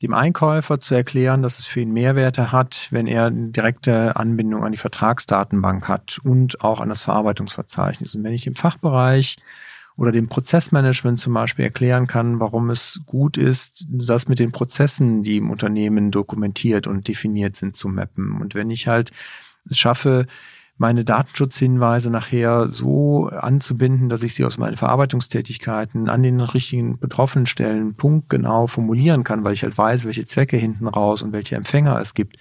[0.03, 4.63] dem Einkäufer zu erklären, dass es für ihn Mehrwerte hat, wenn er eine direkte Anbindung
[4.63, 8.13] an die Vertragsdatenbank hat und auch an das Verarbeitungsverzeichnis.
[8.13, 9.37] Und wenn ich im Fachbereich
[9.97, 15.23] oder dem Prozessmanagement zum Beispiel erklären kann, warum es gut ist, das mit den Prozessen,
[15.23, 18.39] die im Unternehmen dokumentiert und definiert sind, zu mappen.
[18.39, 19.11] Und wenn ich halt
[19.71, 20.25] schaffe,
[20.77, 27.45] meine Datenschutzhinweise nachher so anzubinden, dass ich sie aus meinen Verarbeitungstätigkeiten an den richtigen betroffenen
[27.45, 31.99] Stellen punktgenau formulieren kann, weil ich halt weiß, welche Zwecke hinten raus und welche Empfänger
[31.99, 32.37] es gibt,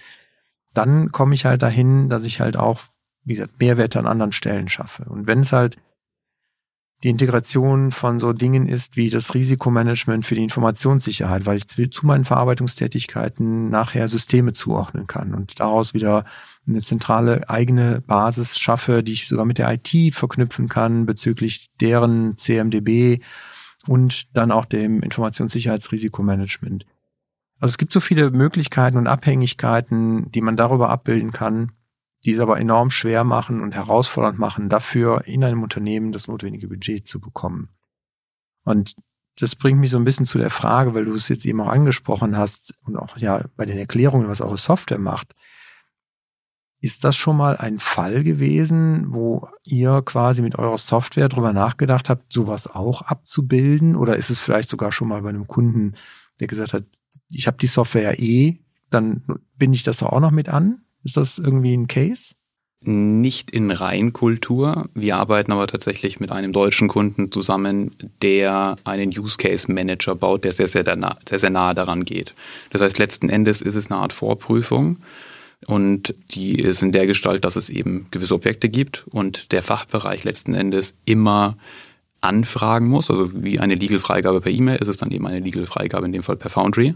[0.73, 2.81] dann komme ich halt dahin, dass ich halt auch,
[3.23, 5.05] wie gesagt, Mehrwerte an anderen Stellen schaffe.
[5.05, 5.77] Und wenn es halt
[7.03, 12.05] die Integration von so Dingen ist wie das Risikomanagement für die Informationssicherheit, weil ich zu
[12.05, 16.23] meinen Verarbeitungstätigkeiten nachher Systeme zuordnen kann und daraus wieder
[16.65, 22.37] eine zentrale eigene Basis schaffe, die ich sogar mit der IT verknüpfen kann bezüglich deren
[22.37, 23.19] CMDB
[23.85, 26.85] und dann auch dem Informationssicherheitsrisikomanagement.
[27.59, 31.73] Also es gibt so viele Möglichkeiten und Abhängigkeiten, die man darüber abbilden kann,
[32.25, 36.67] die es aber enorm schwer machen und herausfordernd machen, dafür in einem Unternehmen das notwendige
[36.67, 37.69] Budget zu bekommen.
[38.63, 38.95] Und
[39.39, 41.67] das bringt mich so ein bisschen zu der Frage, weil du es jetzt eben auch
[41.67, 45.33] angesprochen hast und auch ja bei den Erklärungen, was eure Software macht.
[46.79, 52.09] Ist das schon mal ein Fall gewesen, wo ihr quasi mit eurer Software drüber nachgedacht
[52.09, 53.95] habt, sowas auch abzubilden?
[53.95, 55.95] Oder ist es vielleicht sogar schon mal bei einem Kunden,
[56.39, 56.83] der gesagt hat,
[57.29, 58.59] ich habe die Software ja eh,
[58.89, 59.23] dann
[59.57, 60.83] binde ich das auch noch mit an?
[61.03, 62.33] Ist das irgendwie ein Case?
[62.85, 64.89] Nicht in Reinkultur.
[64.93, 70.43] Wir arbeiten aber tatsächlich mit einem deutschen Kunden zusammen, der einen Use Case Manager baut,
[70.43, 72.33] der sehr, sehr, sehr, sehr nah daran geht.
[72.71, 74.97] Das heißt, letzten Endes ist es eine Art Vorprüfung
[75.65, 80.25] und die ist in der Gestalt, dass es eben gewisse Objekte gibt und der Fachbereich
[80.25, 81.55] letzten Endes immer
[82.23, 86.13] anfragen muss, also wie eine Legal-Freigabe per E-Mail ist es dann eben eine Legal-Freigabe in
[86.13, 86.95] dem Fall per Foundry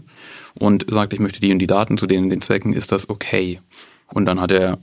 [0.54, 3.60] und sagt, ich möchte die und die Daten zu denen den Zwecken, ist das okay?
[4.12, 4.78] Und dann hat der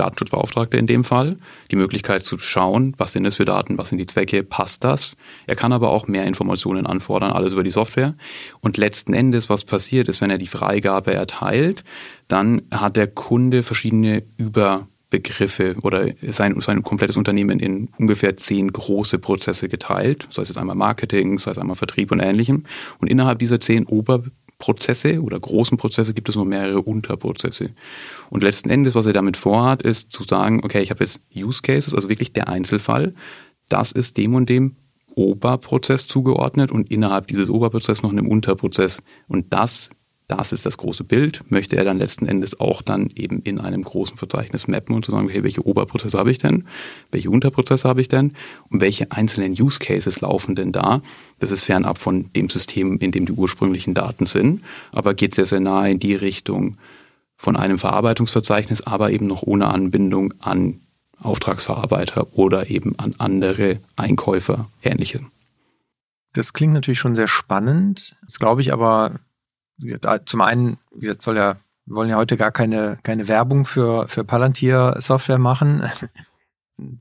[0.00, 1.36] Datenschutzbeauftragte in dem Fall
[1.70, 5.16] die Möglichkeit zu schauen, was sind es für Daten, was sind die Zwecke, passt das?
[5.46, 8.14] Er kann aber auch mehr Informationen anfordern, alles über die Software.
[8.60, 11.84] Und letzten Endes, was passiert ist, wenn er die Freigabe erteilt,
[12.28, 19.18] dann hat der Kunde verschiedene Überbegriffe oder sein, sein komplettes Unternehmen in ungefähr zehn große
[19.18, 20.28] Prozesse geteilt.
[20.30, 22.64] Sei es jetzt einmal Marketing, sei es einmal Vertrieb und ähnlichem.
[23.00, 27.70] Und innerhalb dieser zehn Oberbegriffe Prozesse oder großen Prozesse gibt es noch mehrere Unterprozesse.
[28.30, 31.62] Und letzten Endes, was er damit vorhat, ist zu sagen, okay, ich habe jetzt Use
[31.62, 33.14] Cases, also wirklich der Einzelfall.
[33.68, 34.76] Das ist dem und dem
[35.16, 39.02] Oberprozess zugeordnet und innerhalb dieses Oberprozesses noch einem Unterprozess.
[39.26, 39.90] Und das
[40.30, 43.82] das ist das große Bild, möchte er dann letzten Endes auch dann eben in einem
[43.82, 46.64] großen Verzeichnis mappen und zu sagen, hey, welche Oberprozesse habe ich denn,
[47.10, 48.34] welche Unterprozesse habe ich denn
[48.68, 51.02] und welche einzelnen Use Cases laufen denn da.
[51.40, 54.62] Das ist fernab von dem System, in dem die ursprünglichen Daten sind,
[54.92, 56.76] aber geht sehr, sehr nahe in die Richtung
[57.36, 60.80] von einem Verarbeitungsverzeichnis, aber eben noch ohne Anbindung an
[61.22, 65.20] Auftragsverarbeiter oder eben an andere Einkäufer, ähnliche.
[66.32, 68.16] Das klingt natürlich schon sehr spannend.
[68.24, 69.18] Das glaube ich aber
[70.26, 74.06] zum einen, wie gesagt, soll ja, wir wollen ja heute gar keine, keine Werbung für,
[74.08, 75.82] für Palantir-Software machen.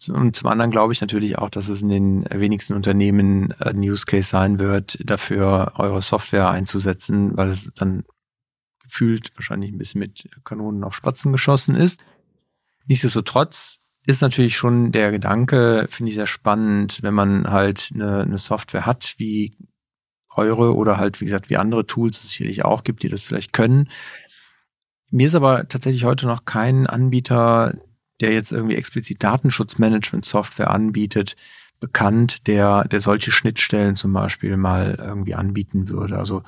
[0.10, 4.06] Und zum anderen glaube ich natürlich auch, dass es in den wenigsten Unternehmen ein Use
[4.06, 8.04] Case sein wird, dafür eure Software einzusetzen, weil es dann
[8.84, 12.00] gefühlt wahrscheinlich ein bisschen mit Kanonen auf Spatzen geschossen ist.
[12.88, 18.38] Nichtsdestotrotz ist natürlich schon der Gedanke, finde ich sehr spannend, wenn man halt eine, eine
[18.40, 19.56] Software hat, wie
[20.40, 23.54] eure oder halt, wie gesagt, wie andere Tools es sicherlich auch gibt, die das vielleicht
[23.54, 23.90] können.
[25.12, 27.76] Mir ist aber tatsächlich heute noch kein Anbieter,
[28.22, 31.36] der jetzt irgendwie explizit Datenschutzmanagement-Software anbietet,
[31.80, 36.18] bekannt, der, der solche Schnittstellen zum Beispiel mal irgendwie anbieten würde.
[36.18, 36.44] Also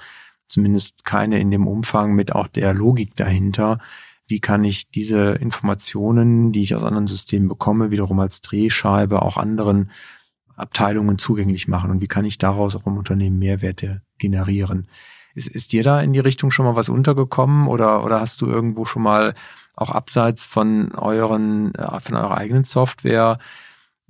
[0.48, 3.80] zumindest keine in dem Umfang mit auch der Logik dahinter.
[4.28, 9.38] Wie kann ich diese Informationen, die ich aus anderen Systemen bekomme, wiederum als Drehscheibe auch
[9.38, 9.92] anderen
[10.62, 14.88] Abteilungen zugänglich machen und wie kann ich daraus auch im Unternehmen Mehrwerte generieren.
[15.34, 18.48] Ist, ist dir da in die Richtung schon mal was untergekommen oder, oder hast du
[18.48, 19.34] irgendwo schon mal
[19.76, 23.40] auch abseits von euren, äh, von eurer eigenen Software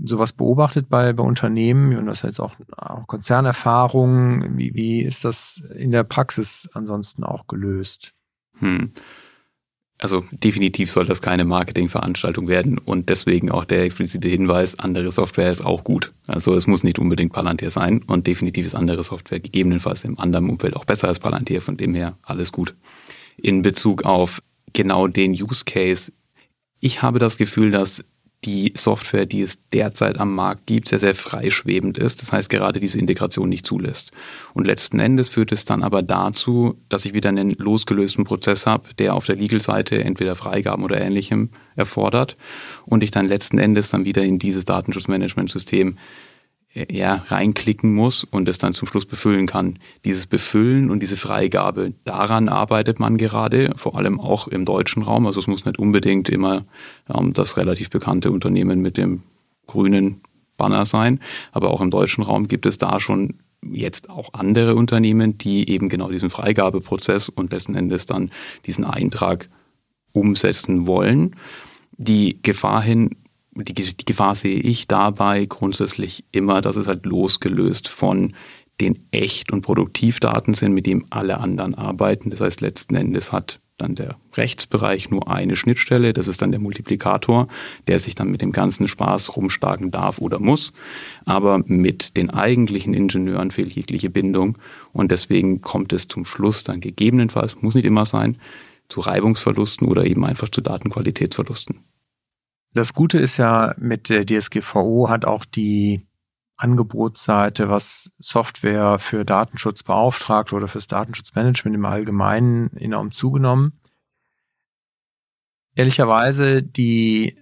[0.04, 4.58] sowas beobachtet bei, bei Unternehmen und das jetzt auch, auch Konzernerfahrung?
[4.58, 8.14] Wie, wie ist das in der Praxis ansonsten auch gelöst?
[8.58, 8.92] Hm
[10.02, 15.52] also definitiv soll das keine Marketingveranstaltung werden und deswegen auch der explizite Hinweis, andere Software
[15.52, 16.12] ist auch gut.
[16.26, 20.50] Also es muss nicht unbedingt Palantir sein und definitiv ist andere Software gegebenenfalls im anderen
[20.50, 22.74] Umfeld auch besser als Palantir, von dem her alles gut.
[23.38, 24.42] In Bezug auf
[24.74, 26.12] genau den Use Case,
[26.80, 28.04] ich habe das Gefühl, dass
[28.46, 32.22] die Software, die es derzeit am Markt gibt, sehr, sehr freischwebend ist.
[32.22, 34.12] Das heißt, gerade diese Integration nicht zulässt.
[34.54, 38.90] Und letzten Endes führt es dann aber dazu, dass ich wieder einen losgelösten Prozess habe,
[38.98, 42.36] der auf der Legal-Seite entweder Freigaben oder Ähnlichem erfordert
[42.86, 45.98] und ich dann letzten Endes dann wieder in dieses Datenschutzmanagementsystem
[46.74, 49.78] ja, reinklicken muss und es dann zum Schluss befüllen kann.
[50.06, 55.26] Dieses Befüllen und diese Freigabe, daran arbeitet man gerade, vor allem auch im deutschen Raum.
[55.26, 56.66] Also es muss nicht unbedingt immer
[57.14, 59.24] ähm, das relativ bekannte Unternehmen mit dem
[59.68, 60.22] grünen
[60.56, 61.20] Banner sein,
[61.52, 65.90] aber auch im deutschen Raum gibt es da schon jetzt auch andere Unternehmen, die eben
[65.90, 68.32] genau diesen Freigabeprozess und letzten Endes dann
[68.66, 69.50] diesen Eintrag
[70.14, 71.36] umsetzen wollen.
[71.98, 73.12] Die Gefahr hin
[73.54, 78.34] die, die Gefahr sehe ich dabei grundsätzlich immer, dass es halt losgelöst von
[78.80, 82.30] den Echt- und Produktivdaten sind, mit dem alle anderen arbeiten.
[82.30, 86.60] Das heißt, letzten Endes hat dann der Rechtsbereich nur eine Schnittstelle, das ist dann der
[86.60, 87.48] Multiplikator,
[87.88, 90.72] der sich dann mit dem ganzen Spaß rumschlagen darf oder muss.
[91.26, 94.58] Aber mit den eigentlichen Ingenieuren fehlt jegliche Bindung
[94.94, 98.38] und deswegen kommt es zum Schluss dann gegebenenfalls, muss nicht immer sein,
[98.88, 101.80] zu Reibungsverlusten oder eben einfach zu Datenqualitätsverlusten.
[102.74, 106.08] Das Gute ist ja, mit der DSGVO hat auch die
[106.56, 113.80] Angebotsseite, was Software für Datenschutz beauftragt oder fürs Datenschutzmanagement im Allgemeinen enorm zugenommen.
[115.76, 117.38] Ehrlicherweise die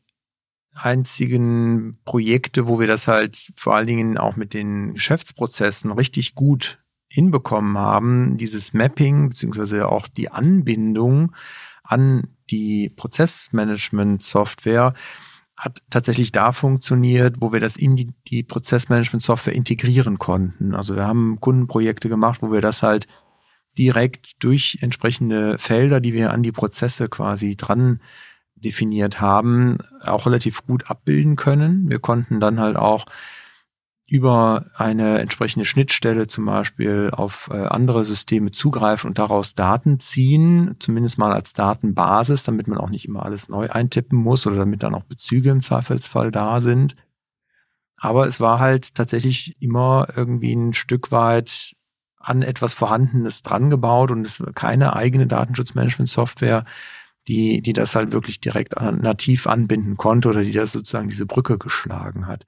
[0.74, 6.80] einzigen Projekte, wo wir das halt vor allen Dingen auch mit den Geschäftsprozessen richtig gut
[7.10, 11.36] hinbekommen haben, dieses Mapping beziehungsweise auch die Anbindung
[11.90, 14.94] an die Prozessmanagement-Software
[15.58, 20.74] hat tatsächlich da funktioniert, wo wir das in die, die Prozessmanagement-Software integrieren konnten.
[20.74, 23.08] Also wir haben Kundenprojekte gemacht, wo wir das halt
[23.78, 28.02] direkt durch entsprechende Felder, die wir an die Prozesse quasi dran
[28.56, 31.90] definiert haben, auch relativ gut abbilden können.
[31.90, 33.06] Wir konnten dann halt auch
[34.10, 40.76] über eine entsprechende Schnittstelle zum Beispiel auf äh, andere Systeme zugreifen und daraus Daten ziehen,
[40.80, 44.84] zumindest mal als Datenbasis, damit man auch nicht immer alles neu eintippen muss oder damit
[44.84, 46.96] dann auch Bezüge im Zweifelsfall da sind.
[47.98, 51.76] Aber es war halt tatsächlich immer irgendwie ein Stück weit
[52.18, 56.66] an etwas Vorhandenes dran gebaut und es war keine eigene Datenschutzmanagement-Software,
[57.28, 61.58] die, die das halt wirklich direkt nativ anbinden konnte oder die das sozusagen diese Brücke
[61.58, 62.46] geschlagen hat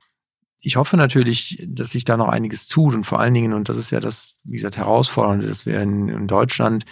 [0.62, 3.78] ich hoffe natürlich, dass sich da noch einiges tut und vor allen Dingen, und das
[3.78, 6.86] ist ja das, wie gesagt, Herausfordernde, dass wir in, in Deutschland,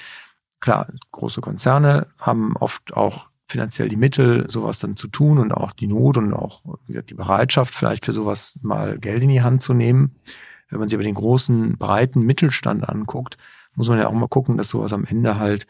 [0.59, 5.71] klar, große Konzerne haben oft auch finanziell die Mittel, sowas dann zu tun und auch
[5.71, 9.41] die Not und auch, wie gesagt, die Bereitschaft, vielleicht für sowas mal Geld in die
[9.41, 10.15] Hand zu nehmen.
[10.69, 13.37] Wenn man sich aber den großen, breiten Mittelstand anguckt,
[13.75, 15.67] muss man ja auch mal gucken, dass sowas am Ende halt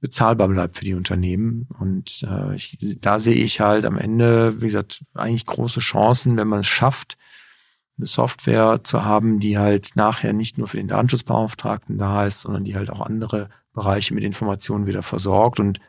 [0.00, 1.68] bezahlbar bleibt für die Unternehmen.
[1.78, 6.48] Und äh, ich, da sehe ich halt am Ende, wie gesagt, eigentlich große Chancen, wenn
[6.48, 7.16] man es schafft,
[7.98, 12.64] eine Software zu haben, die halt nachher nicht nur für den Datenschutzbeauftragten da ist, sondern
[12.64, 15.58] die halt auch andere Bereiche mit Informationen wieder versorgt.
[15.58, 15.80] Und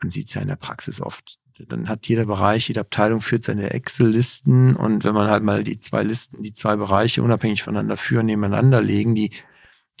[0.00, 1.38] man sieht es ja in der Praxis oft.
[1.68, 5.78] Dann hat jeder Bereich, jede Abteilung führt seine Excel-Listen und wenn man halt mal die
[5.78, 9.30] zwei Listen, die zwei Bereiche unabhängig voneinander führen, nebeneinander legen, die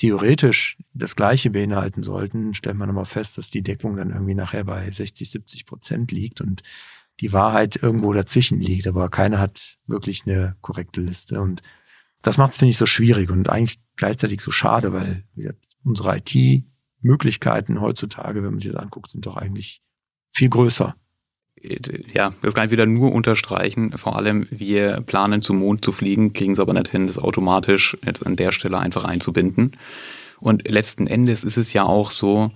[0.00, 4.64] theoretisch das Gleiche beinhalten sollten, stellt man immer fest, dass die Deckung dann irgendwie nachher
[4.64, 6.62] bei 60, 70 Prozent liegt und
[7.20, 11.42] die Wahrheit irgendwo dazwischen liegt, aber keiner hat wirklich eine korrekte Liste.
[11.42, 11.60] Und
[12.22, 15.66] das macht es, finde ich, so schwierig und eigentlich gleichzeitig so schade, weil wie gesagt,
[15.84, 19.82] unsere IT-Möglichkeiten heutzutage, wenn man sich das anguckt, sind doch eigentlich
[20.32, 20.96] viel größer
[22.12, 23.96] ja, das kann ich wieder nur unterstreichen.
[23.96, 27.96] Vor allem, wir planen zum Mond zu fliegen, kriegen es aber nicht hin, das automatisch
[28.04, 29.72] jetzt an der Stelle einfach einzubinden.
[30.38, 32.50] Und letzten Endes ist es ja auch so,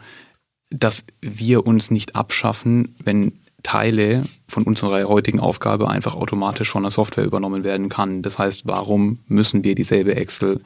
[0.70, 6.90] dass wir uns nicht abschaffen, wenn Teile von unserer heutigen Aufgabe einfach automatisch von der
[6.90, 8.22] Software übernommen werden kann.
[8.22, 10.60] Das heißt, warum müssen wir dieselbe Excel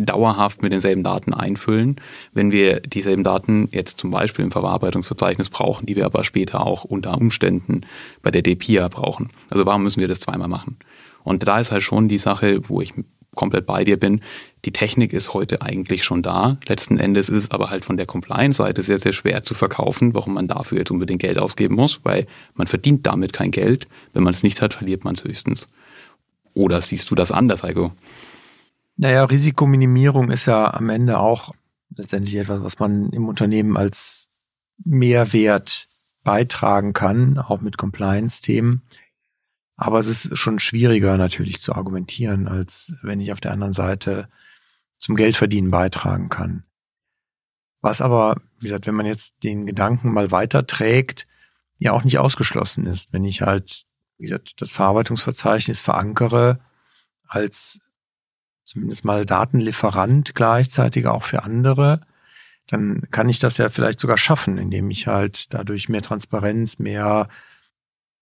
[0.00, 1.96] dauerhaft mit denselben Daten einfüllen,
[2.32, 6.84] wenn wir dieselben Daten jetzt zum Beispiel im Verarbeitungsverzeichnis brauchen, die wir aber später auch
[6.84, 7.82] unter Umständen
[8.22, 9.30] bei der DPIA brauchen.
[9.50, 10.78] Also warum müssen wir das zweimal machen?
[11.24, 12.94] Und da ist halt schon die Sache, wo ich
[13.34, 14.20] komplett bei dir bin.
[14.64, 16.58] Die Technik ist heute eigentlich schon da.
[16.66, 20.34] Letzten Endes ist es aber halt von der Compliance-Seite sehr, sehr schwer zu verkaufen, warum
[20.34, 23.86] man dafür jetzt unbedingt Geld ausgeben muss, weil man verdient damit kein Geld.
[24.12, 25.68] Wenn man es nicht hat, verliert man es höchstens.
[26.54, 27.92] Oder siehst du das anders, Heiko?
[29.00, 31.54] Naja, Risikominimierung ist ja am Ende auch
[31.94, 34.28] letztendlich etwas, was man im Unternehmen als
[34.84, 35.88] Mehrwert
[36.24, 38.82] beitragen kann, auch mit Compliance-Themen.
[39.76, 44.28] Aber es ist schon schwieriger natürlich zu argumentieren, als wenn ich auf der anderen Seite
[44.96, 46.64] zum Geldverdienen beitragen kann.
[47.80, 51.28] Was aber, wie gesagt, wenn man jetzt den Gedanken mal weiterträgt,
[51.78, 53.12] ja auch nicht ausgeschlossen ist.
[53.12, 53.84] Wenn ich halt,
[54.16, 56.58] wie gesagt, das Verarbeitungsverzeichnis verankere
[57.28, 57.78] als
[58.68, 62.02] zumindest mal Datenlieferant gleichzeitig auch für andere,
[62.66, 67.28] dann kann ich das ja vielleicht sogar schaffen, indem ich halt dadurch mehr Transparenz, mehr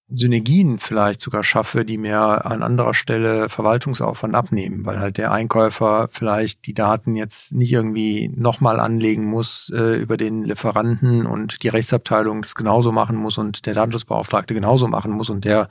[0.08, 6.08] Synergien vielleicht sogar schaffe, die mir an anderer Stelle Verwaltungsaufwand abnehmen, weil halt der Einkäufer
[6.12, 11.68] vielleicht die Daten jetzt nicht irgendwie nochmal anlegen muss äh, über den Lieferanten und die
[11.68, 15.68] Rechtsabteilung das genauso machen muss und der Datenschutzbeauftragte genauso machen muss und der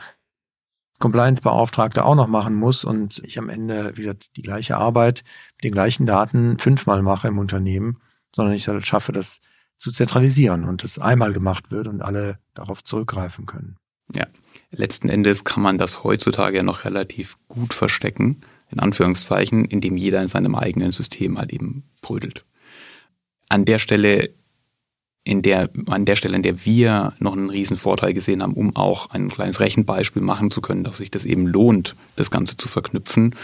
[0.99, 5.23] Compliance-Beauftragte auch noch machen muss und ich am Ende, wie gesagt, die gleiche Arbeit
[5.57, 7.97] mit den gleichen Daten fünfmal mache im Unternehmen,
[8.33, 9.41] sondern ich halt schaffe, das
[9.77, 13.77] zu zentralisieren und das einmal gemacht wird und alle darauf zurückgreifen können.
[14.13, 14.27] Ja,
[14.71, 20.21] letzten Endes kann man das heutzutage ja noch relativ gut verstecken, in Anführungszeichen, indem jeder
[20.21, 22.45] in seinem eigenen System halt eben brödelt.
[23.49, 24.33] An der Stelle
[25.25, 28.75] in der, an der Stelle, in der wir noch einen riesen Vorteil gesehen haben, um
[28.75, 32.67] auch ein kleines Rechenbeispiel machen zu können, dass sich das eben lohnt, das Ganze zu
[32.69, 33.35] verknüpfen,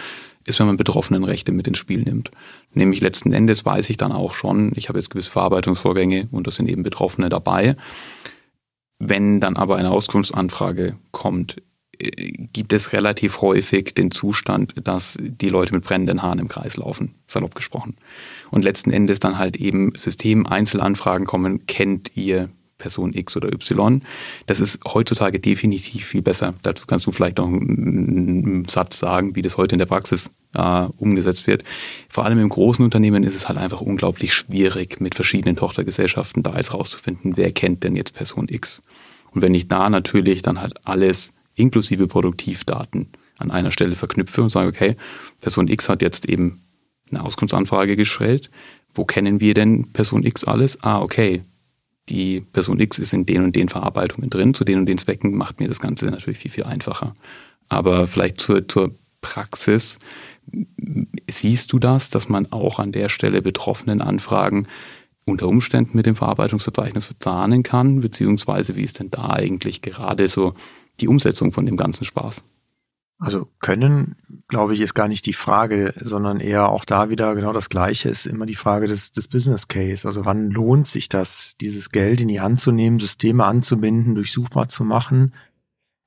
[0.45, 2.29] ist, wenn man betroffenen Rechte mit ins Spiel nimmt.
[2.73, 6.51] Nämlich letzten Endes weiß ich dann auch schon, ich habe jetzt gewisse Verarbeitungsvorgänge und da
[6.51, 7.75] sind eben Betroffene dabei.
[8.99, 11.61] Wenn dann aber eine Auskunftsanfrage kommt,
[12.53, 17.15] gibt es relativ häufig den Zustand, dass die Leute mit brennenden Haaren im Kreis laufen,
[17.27, 17.95] salopp gesprochen.
[18.51, 22.49] Und letzten Endes dann halt eben System-Einzelanfragen kommen, kennt ihr
[22.81, 24.01] Person X oder Y.
[24.47, 26.55] Das ist heutzutage definitiv viel besser.
[26.63, 30.87] Dazu kannst du vielleicht noch einen Satz sagen, wie das heute in der Praxis äh,
[30.97, 31.63] umgesetzt wird.
[32.09, 36.57] Vor allem im großen Unternehmen ist es halt einfach unglaublich schwierig, mit verschiedenen Tochtergesellschaften da
[36.57, 38.81] jetzt rauszufinden, wer kennt denn jetzt Person X.
[39.31, 44.49] Und wenn ich da natürlich dann halt alles inklusive Produktivdaten an einer Stelle verknüpfe und
[44.49, 44.97] sage, okay,
[45.39, 46.61] Person X hat jetzt eben
[47.11, 48.49] eine Auskunftsanfrage gestellt.
[48.93, 50.83] Wo kennen wir denn Person X alles?
[50.83, 51.43] Ah, okay,
[52.09, 55.35] die Person X ist in den und den Verarbeitungen drin, zu den und den Zwecken
[55.37, 57.15] macht mir das Ganze natürlich viel, viel einfacher.
[57.69, 59.99] Aber vielleicht zur, zur Praxis,
[61.29, 64.67] siehst du das, dass man auch an der Stelle betroffenen Anfragen
[65.23, 70.55] unter Umständen mit dem Verarbeitungsverzeichnis verzahnen kann, beziehungsweise wie ist denn da eigentlich gerade so
[70.99, 72.43] die Umsetzung von dem ganzen Spaß?
[73.23, 74.15] Also können,
[74.47, 78.09] glaube ich, ist gar nicht die Frage, sondern eher auch da wieder genau das Gleiche
[78.09, 80.07] ist immer die Frage des, des Business Case.
[80.07, 84.69] Also wann lohnt sich das, dieses Geld in die Hand zu nehmen, Systeme anzubinden, durchsuchbar
[84.69, 85.35] zu machen?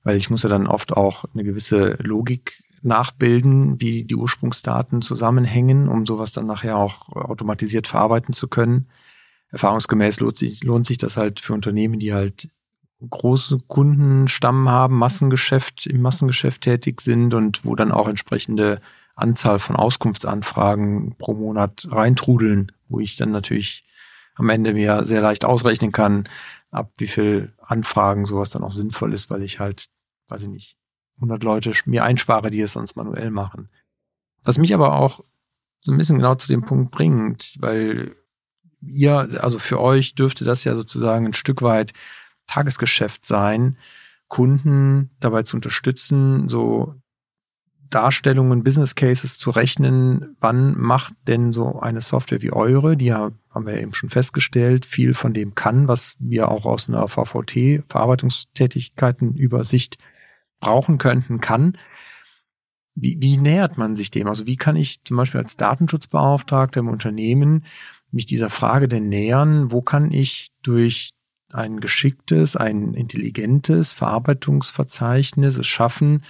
[0.02, 5.86] Weil ich muss ja dann oft auch eine gewisse Logik nachbilden, wie die Ursprungsdaten zusammenhängen,
[5.86, 8.88] um sowas dann nachher auch automatisiert verarbeiten zu können.
[9.50, 12.50] Erfahrungsgemäß lohnt sich, lohnt sich das halt für Unternehmen, die halt
[13.08, 18.80] große Kundenstamm haben, Massengeschäft, im Massengeschäft tätig sind und wo dann auch entsprechende
[19.14, 23.84] Anzahl von Auskunftsanfragen pro Monat reintrudeln, wo ich dann natürlich
[24.34, 26.28] am Ende mir sehr leicht ausrechnen kann,
[26.70, 29.86] ab wie viel Anfragen sowas dann auch sinnvoll ist, weil ich halt,
[30.28, 30.76] weiß ich nicht,
[31.16, 33.68] 100 Leute mir einspare, die es sonst manuell machen.
[34.42, 35.20] Was mich aber auch
[35.80, 38.16] so ein bisschen genau zu dem Punkt bringt, weil
[38.80, 41.92] ihr, also für euch dürfte das ja sozusagen ein Stück weit
[42.46, 43.76] Tagesgeschäft sein,
[44.28, 46.94] Kunden dabei zu unterstützen, so
[47.94, 53.30] Darstellungen, Business Cases zu rechnen, wann macht denn so eine Software wie eure, die ja,
[53.50, 57.84] haben wir eben schon festgestellt, viel von dem kann, was wir auch aus einer VVT,
[57.88, 59.98] Verarbeitungstätigkeitenübersicht
[60.58, 61.78] brauchen könnten, kann.
[62.96, 64.26] Wie, wie nähert man sich dem?
[64.26, 67.64] Also wie kann ich zum Beispiel als Datenschutzbeauftragter im Unternehmen
[68.10, 69.70] mich dieser Frage denn nähern?
[69.70, 71.13] Wo kann ich durch
[71.54, 76.24] ein geschicktes, ein intelligentes Verarbeitungsverzeichnis es schaffen,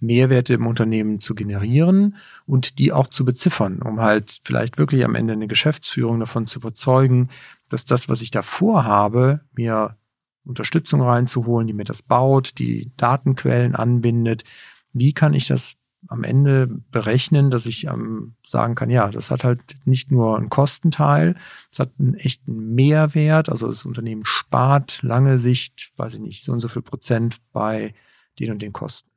[0.00, 2.16] Mehrwerte im Unternehmen zu generieren
[2.46, 6.58] und die auch zu beziffern, um halt vielleicht wirklich am Ende eine Geschäftsführung davon zu
[6.58, 7.28] überzeugen,
[7.68, 9.96] dass das, was ich da vorhabe, mir
[10.44, 14.44] Unterstützung reinzuholen, die mir das baut, die Datenquellen anbindet.
[14.92, 15.76] Wie kann ich das
[16.10, 20.50] am Ende berechnen, dass ich ähm, sagen kann, ja, das hat halt nicht nur einen
[20.50, 21.36] Kostenteil,
[21.70, 26.52] es hat einen echten Mehrwert, also das Unternehmen spart lange Sicht, weiß ich nicht, so
[26.52, 27.94] und so viel Prozent bei
[28.40, 29.08] den und den Kosten.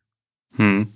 [0.55, 0.87] Hm.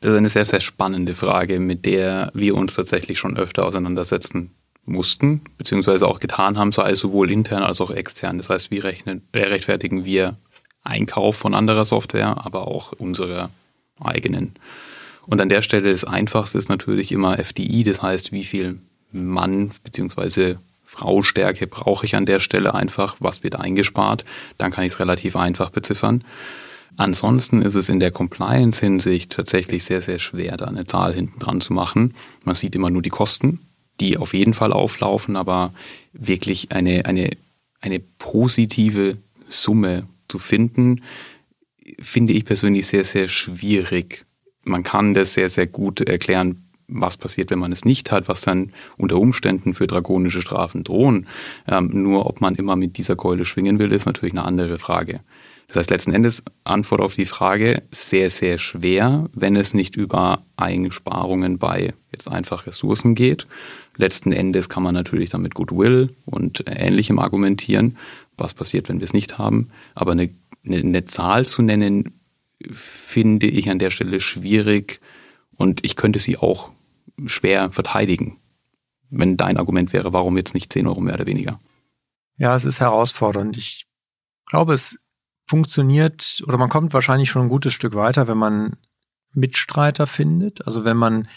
[0.00, 4.50] Das ist eine sehr, sehr spannende Frage, mit der wir uns tatsächlich schon öfter auseinandersetzen
[4.84, 8.36] mussten, beziehungsweise auch getan haben, sei es sowohl intern als auch extern.
[8.36, 10.36] Das heißt, wie rechnen, rechtfertigen wir
[10.82, 13.50] Einkauf von anderer Software, aber auch unserer
[14.00, 14.56] eigenen.
[15.26, 18.78] Und an der Stelle das Einfachste ist natürlich immer FDI, das heißt, wie viel
[19.12, 20.56] Mann bzw.
[20.84, 24.24] Frau Stärke brauche ich an der Stelle einfach, was wird eingespart,
[24.58, 26.24] dann kann ich es relativ einfach beziffern.
[26.96, 31.60] Ansonsten ist es in der Compliance-Hinsicht tatsächlich sehr, sehr schwer, da eine Zahl hinten dran
[31.62, 32.14] zu machen.
[32.44, 33.60] Man sieht immer nur die Kosten,
[34.00, 35.72] die auf jeden Fall auflaufen, aber
[36.12, 37.30] wirklich eine, eine,
[37.80, 39.16] eine positive
[39.48, 41.02] Summe zu finden,
[42.00, 44.26] finde ich persönlich sehr, sehr schwierig.
[44.64, 48.42] Man kann das sehr, sehr gut erklären, was passiert, wenn man es nicht hat, was
[48.42, 51.26] dann unter Umständen für drakonische Strafen drohen.
[51.66, 55.20] Ähm, nur ob man immer mit dieser Keule schwingen will, ist natürlich eine andere Frage.
[55.68, 60.42] Das heißt, letzten Endes Antwort auf die Frage sehr, sehr schwer, wenn es nicht über
[60.56, 63.46] Einsparungen bei jetzt einfach Ressourcen geht.
[63.96, 67.96] Letzten Endes kann man natürlich dann mit Goodwill und Ähnlichem argumentieren,
[68.36, 69.70] was passiert, wenn wir es nicht haben.
[69.94, 70.28] Aber eine,
[70.64, 72.12] eine, eine Zahl zu nennen,
[72.70, 75.00] finde ich an der Stelle schwierig
[75.56, 76.70] und ich könnte sie auch
[77.26, 78.38] schwer verteidigen,
[79.10, 81.60] wenn dein Argument wäre, warum jetzt nicht 10 Euro mehr oder weniger.
[82.36, 83.56] Ja, es ist herausfordernd.
[83.56, 83.86] Ich
[84.46, 84.98] glaube, es
[85.46, 88.76] funktioniert oder man kommt wahrscheinlich schon ein gutes Stück weiter, wenn man
[89.34, 90.66] Mitstreiter findet.
[90.66, 91.28] Also wenn man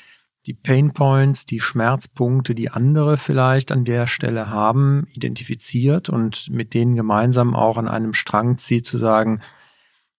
[0.46, 6.74] die Pain Points, die Schmerzpunkte, die andere vielleicht an der Stelle haben, identifiziert und mit
[6.74, 9.42] denen gemeinsam auch an einem Strang zieht, zu sagen,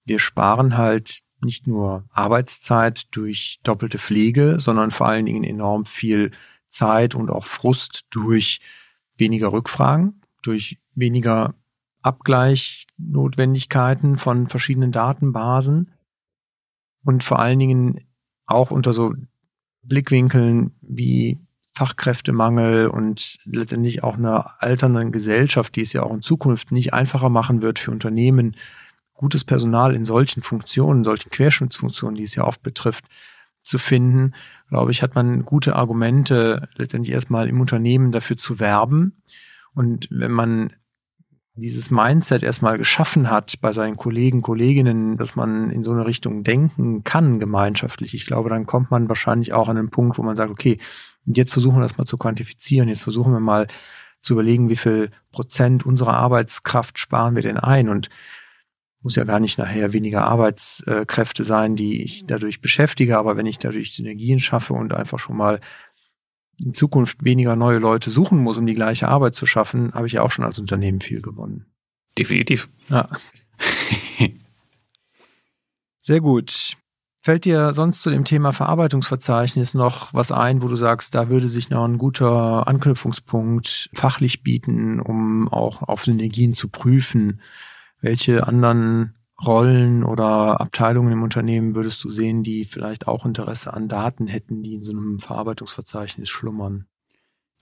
[0.07, 6.30] wir sparen halt nicht nur Arbeitszeit durch doppelte Pflege, sondern vor allen Dingen enorm viel
[6.68, 8.61] Zeit und auch Frust durch
[9.18, 11.54] weniger Rückfragen, durch weniger
[12.02, 15.92] Abgleichnotwendigkeiten von verschiedenen Datenbasen
[17.04, 18.00] und vor allen Dingen
[18.46, 19.12] auch unter so
[19.82, 21.38] Blickwinkeln wie
[21.72, 27.28] Fachkräftemangel und letztendlich auch einer alternden Gesellschaft, die es ja auch in Zukunft nicht einfacher
[27.28, 28.57] machen wird für Unternehmen,
[29.16, 33.04] gutes Personal in solchen Funktionen, solchen Querschnittsfunktionen, die es ja oft betrifft,
[33.62, 34.34] zu finden,
[34.68, 39.22] glaube ich, hat man gute Argumente, letztendlich erstmal im Unternehmen dafür zu werben.
[39.74, 40.72] Und wenn man
[41.54, 46.44] dieses Mindset erstmal geschaffen hat bei seinen Kollegen, Kolleginnen, dass man in so eine Richtung
[46.44, 50.36] denken kann gemeinschaftlich, ich glaube, dann kommt man wahrscheinlich auch an einen Punkt, wo man
[50.36, 50.78] sagt, okay,
[51.24, 53.66] jetzt versuchen wir das mal zu quantifizieren, jetzt versuchen wir mal
[54.20, 58.10] zu überlegen, wie viel Prozent unserer Arbeitskraft sparen wir denn ein und
[59.07, 63.61] muss ja gar nicht nachher weniger Arbeitskräfte sein, die ich dadurch beschäftige, aber wenn ich
[63.61, 65.61] dadurch Synergien schaffe und einfach schon mal
[66.59, 70.14] in Zukunft weniger neue Leute suchen muss, um die gleiche Arbeit zu schaffen, habe ich
[70.14, 71.66] ja auch schon als Unternehmen viel gewonnen.
[72.18, 72.68] Definitiv.
[72.88, 73.09] Ja.
[76.00, 76.76] Sehr gut.
[77.22, 81.48] Fällt dir sonst zu dem Thema Verarbeitungsverzeichnis noch was ein, wo du sagst, da würde
[81.48, 87.40] sich noch ein guter Anknüpfungspunkt fachlich bieten, um auch auf Synergien zu prüfen?
[88.07, 93.88] Welche anderen Rollen oder Abteilungen im Unternehmen würdest du sehen, die vielleicht auch Interesse an
[93.88, 96.86] Daten hätten, die in so einem Verarbeitungsverzeichnis schlummern?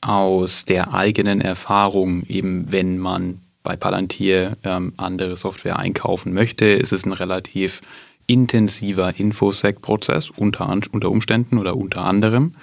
[0.02, 6.92] Aus der eigenen Erfahrung, eben wenn man bei Palantir ähm, andere Software einkaufen möchte, ist
[6.92, 7.80] es ein relativ
[8.26, 12.54] intensiver Infosec-Prozess unter, unter Umständen oder unter anderem.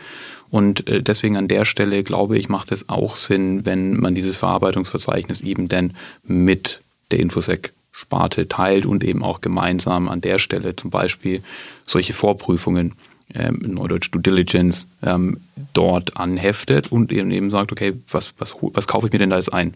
[0.52, 4.38] Und äh, deswegen an der Stelle glaube ich, macht es auch Sinn, wenn man dieses
[4.38, 6.81] Verarbeitungsverzeichnis eben denn mit
[7.12, 11.44] der Infosec Sparte teilt und eben auch gemeinsam an der Stelle zum Beispiel
[11.86, 12.94] solche Vorprüfungen,
[13.34, 15.40] ähm, Neudeutsch Due Diligence, ähm,
[15.74, 19.38] dort anheftet und eben, eben sagt, okay, was, was, was kaufe ich mir denn da
[19.38, 19.76] jetzt ein?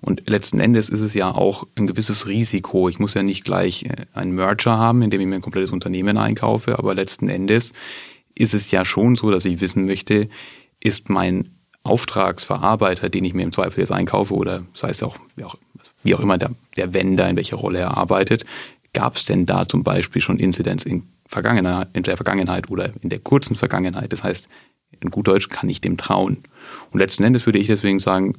[0.00, 2.88] Und letzten Endes ist es ja auch ein gewisses Risiko.
[2.88, 5.72] Ich muss ja nicht gleich äh, einen Merger haben, in dem ich mir ein komplettes
[5.72, 7.72] Unternehmen einkaufe, aber letzten Endes
[8.34, 10.28] ist es ja schon so, dass ich wissen möchte,
[10.80, 11.55] ist mein
[11.86, 15.56] Auftragsverarbeiter, den ich mir im Zweifel jetzt einkaufe, oder sei es auch, wie auch,
[16.02, 18.44] wie auch immer der, der Vendor, in welcher Rolle er arbeitet,
[18.92, 21.04] gab es denn da zum Beispiel schon Inzidenz in,
[21.92, 24.12] in der Vergangenheit oder in der kurzen Vergangenheit?
[24.12, 24.48] Das heißt,
[25.00, 26.38] in gut Deutsch kann ich dem trauen.
[26.90, 28.34] Und letzten Endes würde ich deswegen sagen,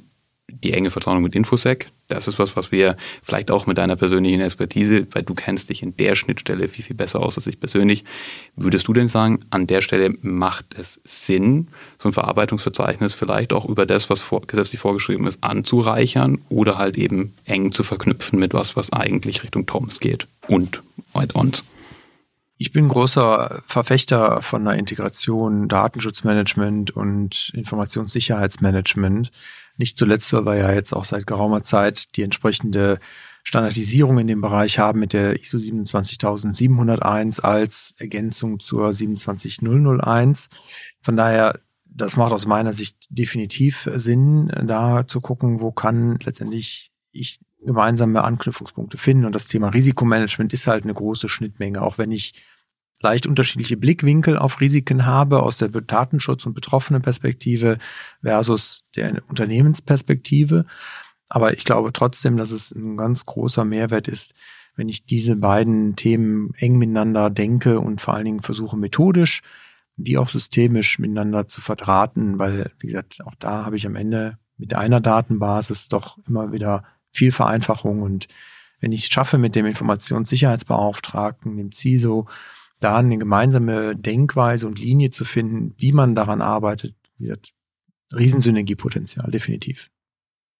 [0.48, 4.40] die enge Verzahnung mit Infosec, das ist was, was wir vielleicht auch mit deiner persönlichen
[4.40, 8.04] Expertise, weil du kennst dich in der Schnittstelle viel, viel besser aus als ich persönlich.
[8.56, 11.68] Würdest du denn sagen, an der Stelle macht es Sinn,
[11.98, 16.96] so ein Verarbeitungsverzeichnis vielleicht auch über das, was vor, gesetzlich vorgeschrieben ist, anzureichern oder halt
[16.96, 20.82] eben eng zu verknüpfen mit was, was eigentlich Richtung Toms geht und
[21.12, 21.62] Add-ons?
[22.60, 29.30] Ich bin großer Verfechter von einer Integration Datenschutzmanagement und Informationssicherheitsmanagement.
[29.76, 32.98] Nicht zuletzt, weil wir ja jetzt auch seit geraumer Zeit die entsprechende
[33.44, 40.48] Standardisierung in dem Bereich haben mit der ISO 27701 als Ergänzung zur 27001.
[41.00, 46.90] Von daher, das macht aus meiner Sicht definitiv Sinn, da zu gucken, wo kann letztendlich
[47.12, 49.24] ich gemeinsame Anknüpfungspunkte finden.
[49.24, 52.34] Und das Thema Risikomanagement ist halt eine große Schnittmenge, auch wenn ich
[53.00, 57.78] leicht unterschiedliche Blickwinkel auf Risiken habe aus der Datenschutz- und betroffenen Perspektive
[58.22, 60.64] versus der Unternehmensperspektive.
[61.28, 64.34] Aber ich glaube trotzdem, dass es ein ganz großer Mehrwert ist,
[64.76, 69.42] wenn ich diese beiden Themen eng miteinander denke und vor allen Dingen versuche methodisch
[69.98, 74.38] wie auch systemisch miteinander zu verdrahten, weil, wie gesagt, auch da habe ich am Ende
[74.56, 78.28] mit einer Datenbasis doch immer wieder viel Vereinfachung und
[78.80, 82.28] wenn ich es schaffe, mit dem Informationssicherheitsbeauftragten, dem CISO,
[82.80, 87.50] da eine gemeinsame Denkweise und Linie zu finden, wie man daran arbeitet, wird
[88.14, 89.90] Riesensynergiepotenzial, definitiv.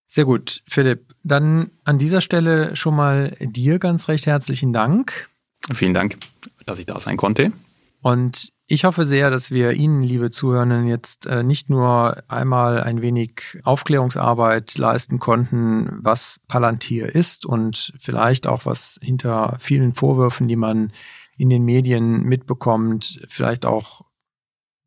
[0.09, 1.15] Sehr gut, Philipp.
[1.23, 5.29] Dann an dieser Stelle schon mal dir ganz recht herzlichen Dank.
[5.71, 6.17] Vielen Dank,
[6.65, 7.53] dass ich da sein konnte.
[8.01, 13.03] Und ich hoffe sehr, dass wir Ihnen, liebe Zuhörenden, jetzt äh, nicht nur einmal ein
[13.03, 20.57] wenig Aufklärungsarbeit leisten konnten, was Palantir ist und vielleicht auch was hinter vielen Vorwürfen, die
[20.57, 20.93] man
[21.39, 24.05] in den Medien mitbekommt, vielleicht auch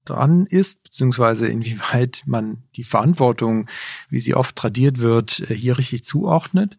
[0.06, 3.68] dran ist, beziehungsweise inwieweit man die Verantwortung,
[4.10, 6.78] wie sie oft tradiert wird, äh, hier richtig zuordnet.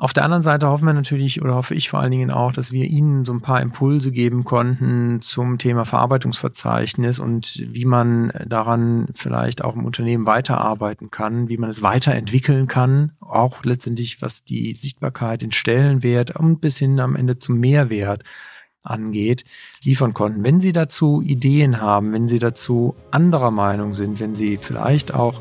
[0.00, 2.70] Auf der anderen Seite hoffen wir natürlich oder hoffe ich vor allen Dingen auch, dass
[2.70, 9.08] wir Ihnen so ein paar Impulse geben konnten zum Thema Verarbeitungsverzeichnis und wie man daran
[9.14, 14.72] vielleicht auch im Unternehmen weiterarbeiten kann, wie man es weiterentwickeln kann, auch letztendlich was die
[14.74, 18.22] Sichtbarkeit, den Stellenwert und bis hin am Ende zum Mehrwert
[18.90, 19.44] angeht,
[19.82, 20.44] liefern konnten.
[20.44, 25.40] Wenn Sie dazu Ideen haben, wenn Sie dazu anderer Meinung sind, wenn Sie vielleicht auch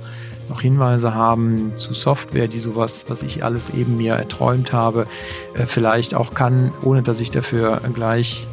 [0.49, 5.07] noch Hinweise haben zu Software, die sowas, was ich alles eben mir erträumt habe,
[5.55, 8.47] äh, vielleicht auch kann, ohne dass ich dafür gleich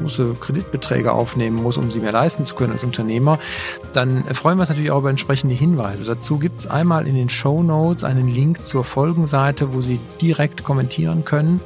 [0.00, 3.38] große Kreditbeträge aufnehmen muss, um sie mir leisten zu können als Unternehmer,
[3.92, 6.04] dann freuen wir uns natürlich auch über entsprechende Hinweise.
[6.04, 10.64] Dazu gibt es einmal in den Show Notes einen Link zur Folgenseite, wo Sie direkt
[10.64, 11.60] kommentieren können.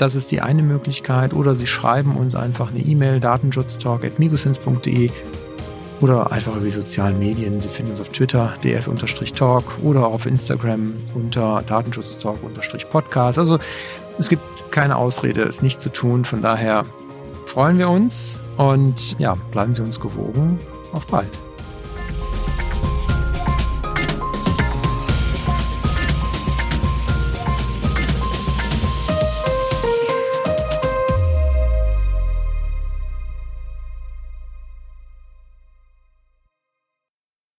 [0.00, 1.34] Das ist die eine Möglichkeit.
[1.34, 5.10] Oder Sie schreiben uns einfach eine E-Mail, datenschutztalk.migosense.de
[6.00, 7.60] oder einfach über die sozialen Medien.
[7.60, 13.38] Sie finden uns auf Twitter, ds-talk oder auf Instagram unter datenschutztalk-podcast.
[13.38, 13.58] Also
[14.18, 16.24] es gibt keine Ausrede, es nicht zu tun.
[16.24, 16.86] Von daher
[17.44, 20.58] freuen wir uns und ja, bleiben Sie uns gewogen.
[20.94, 21.49] Auf bald.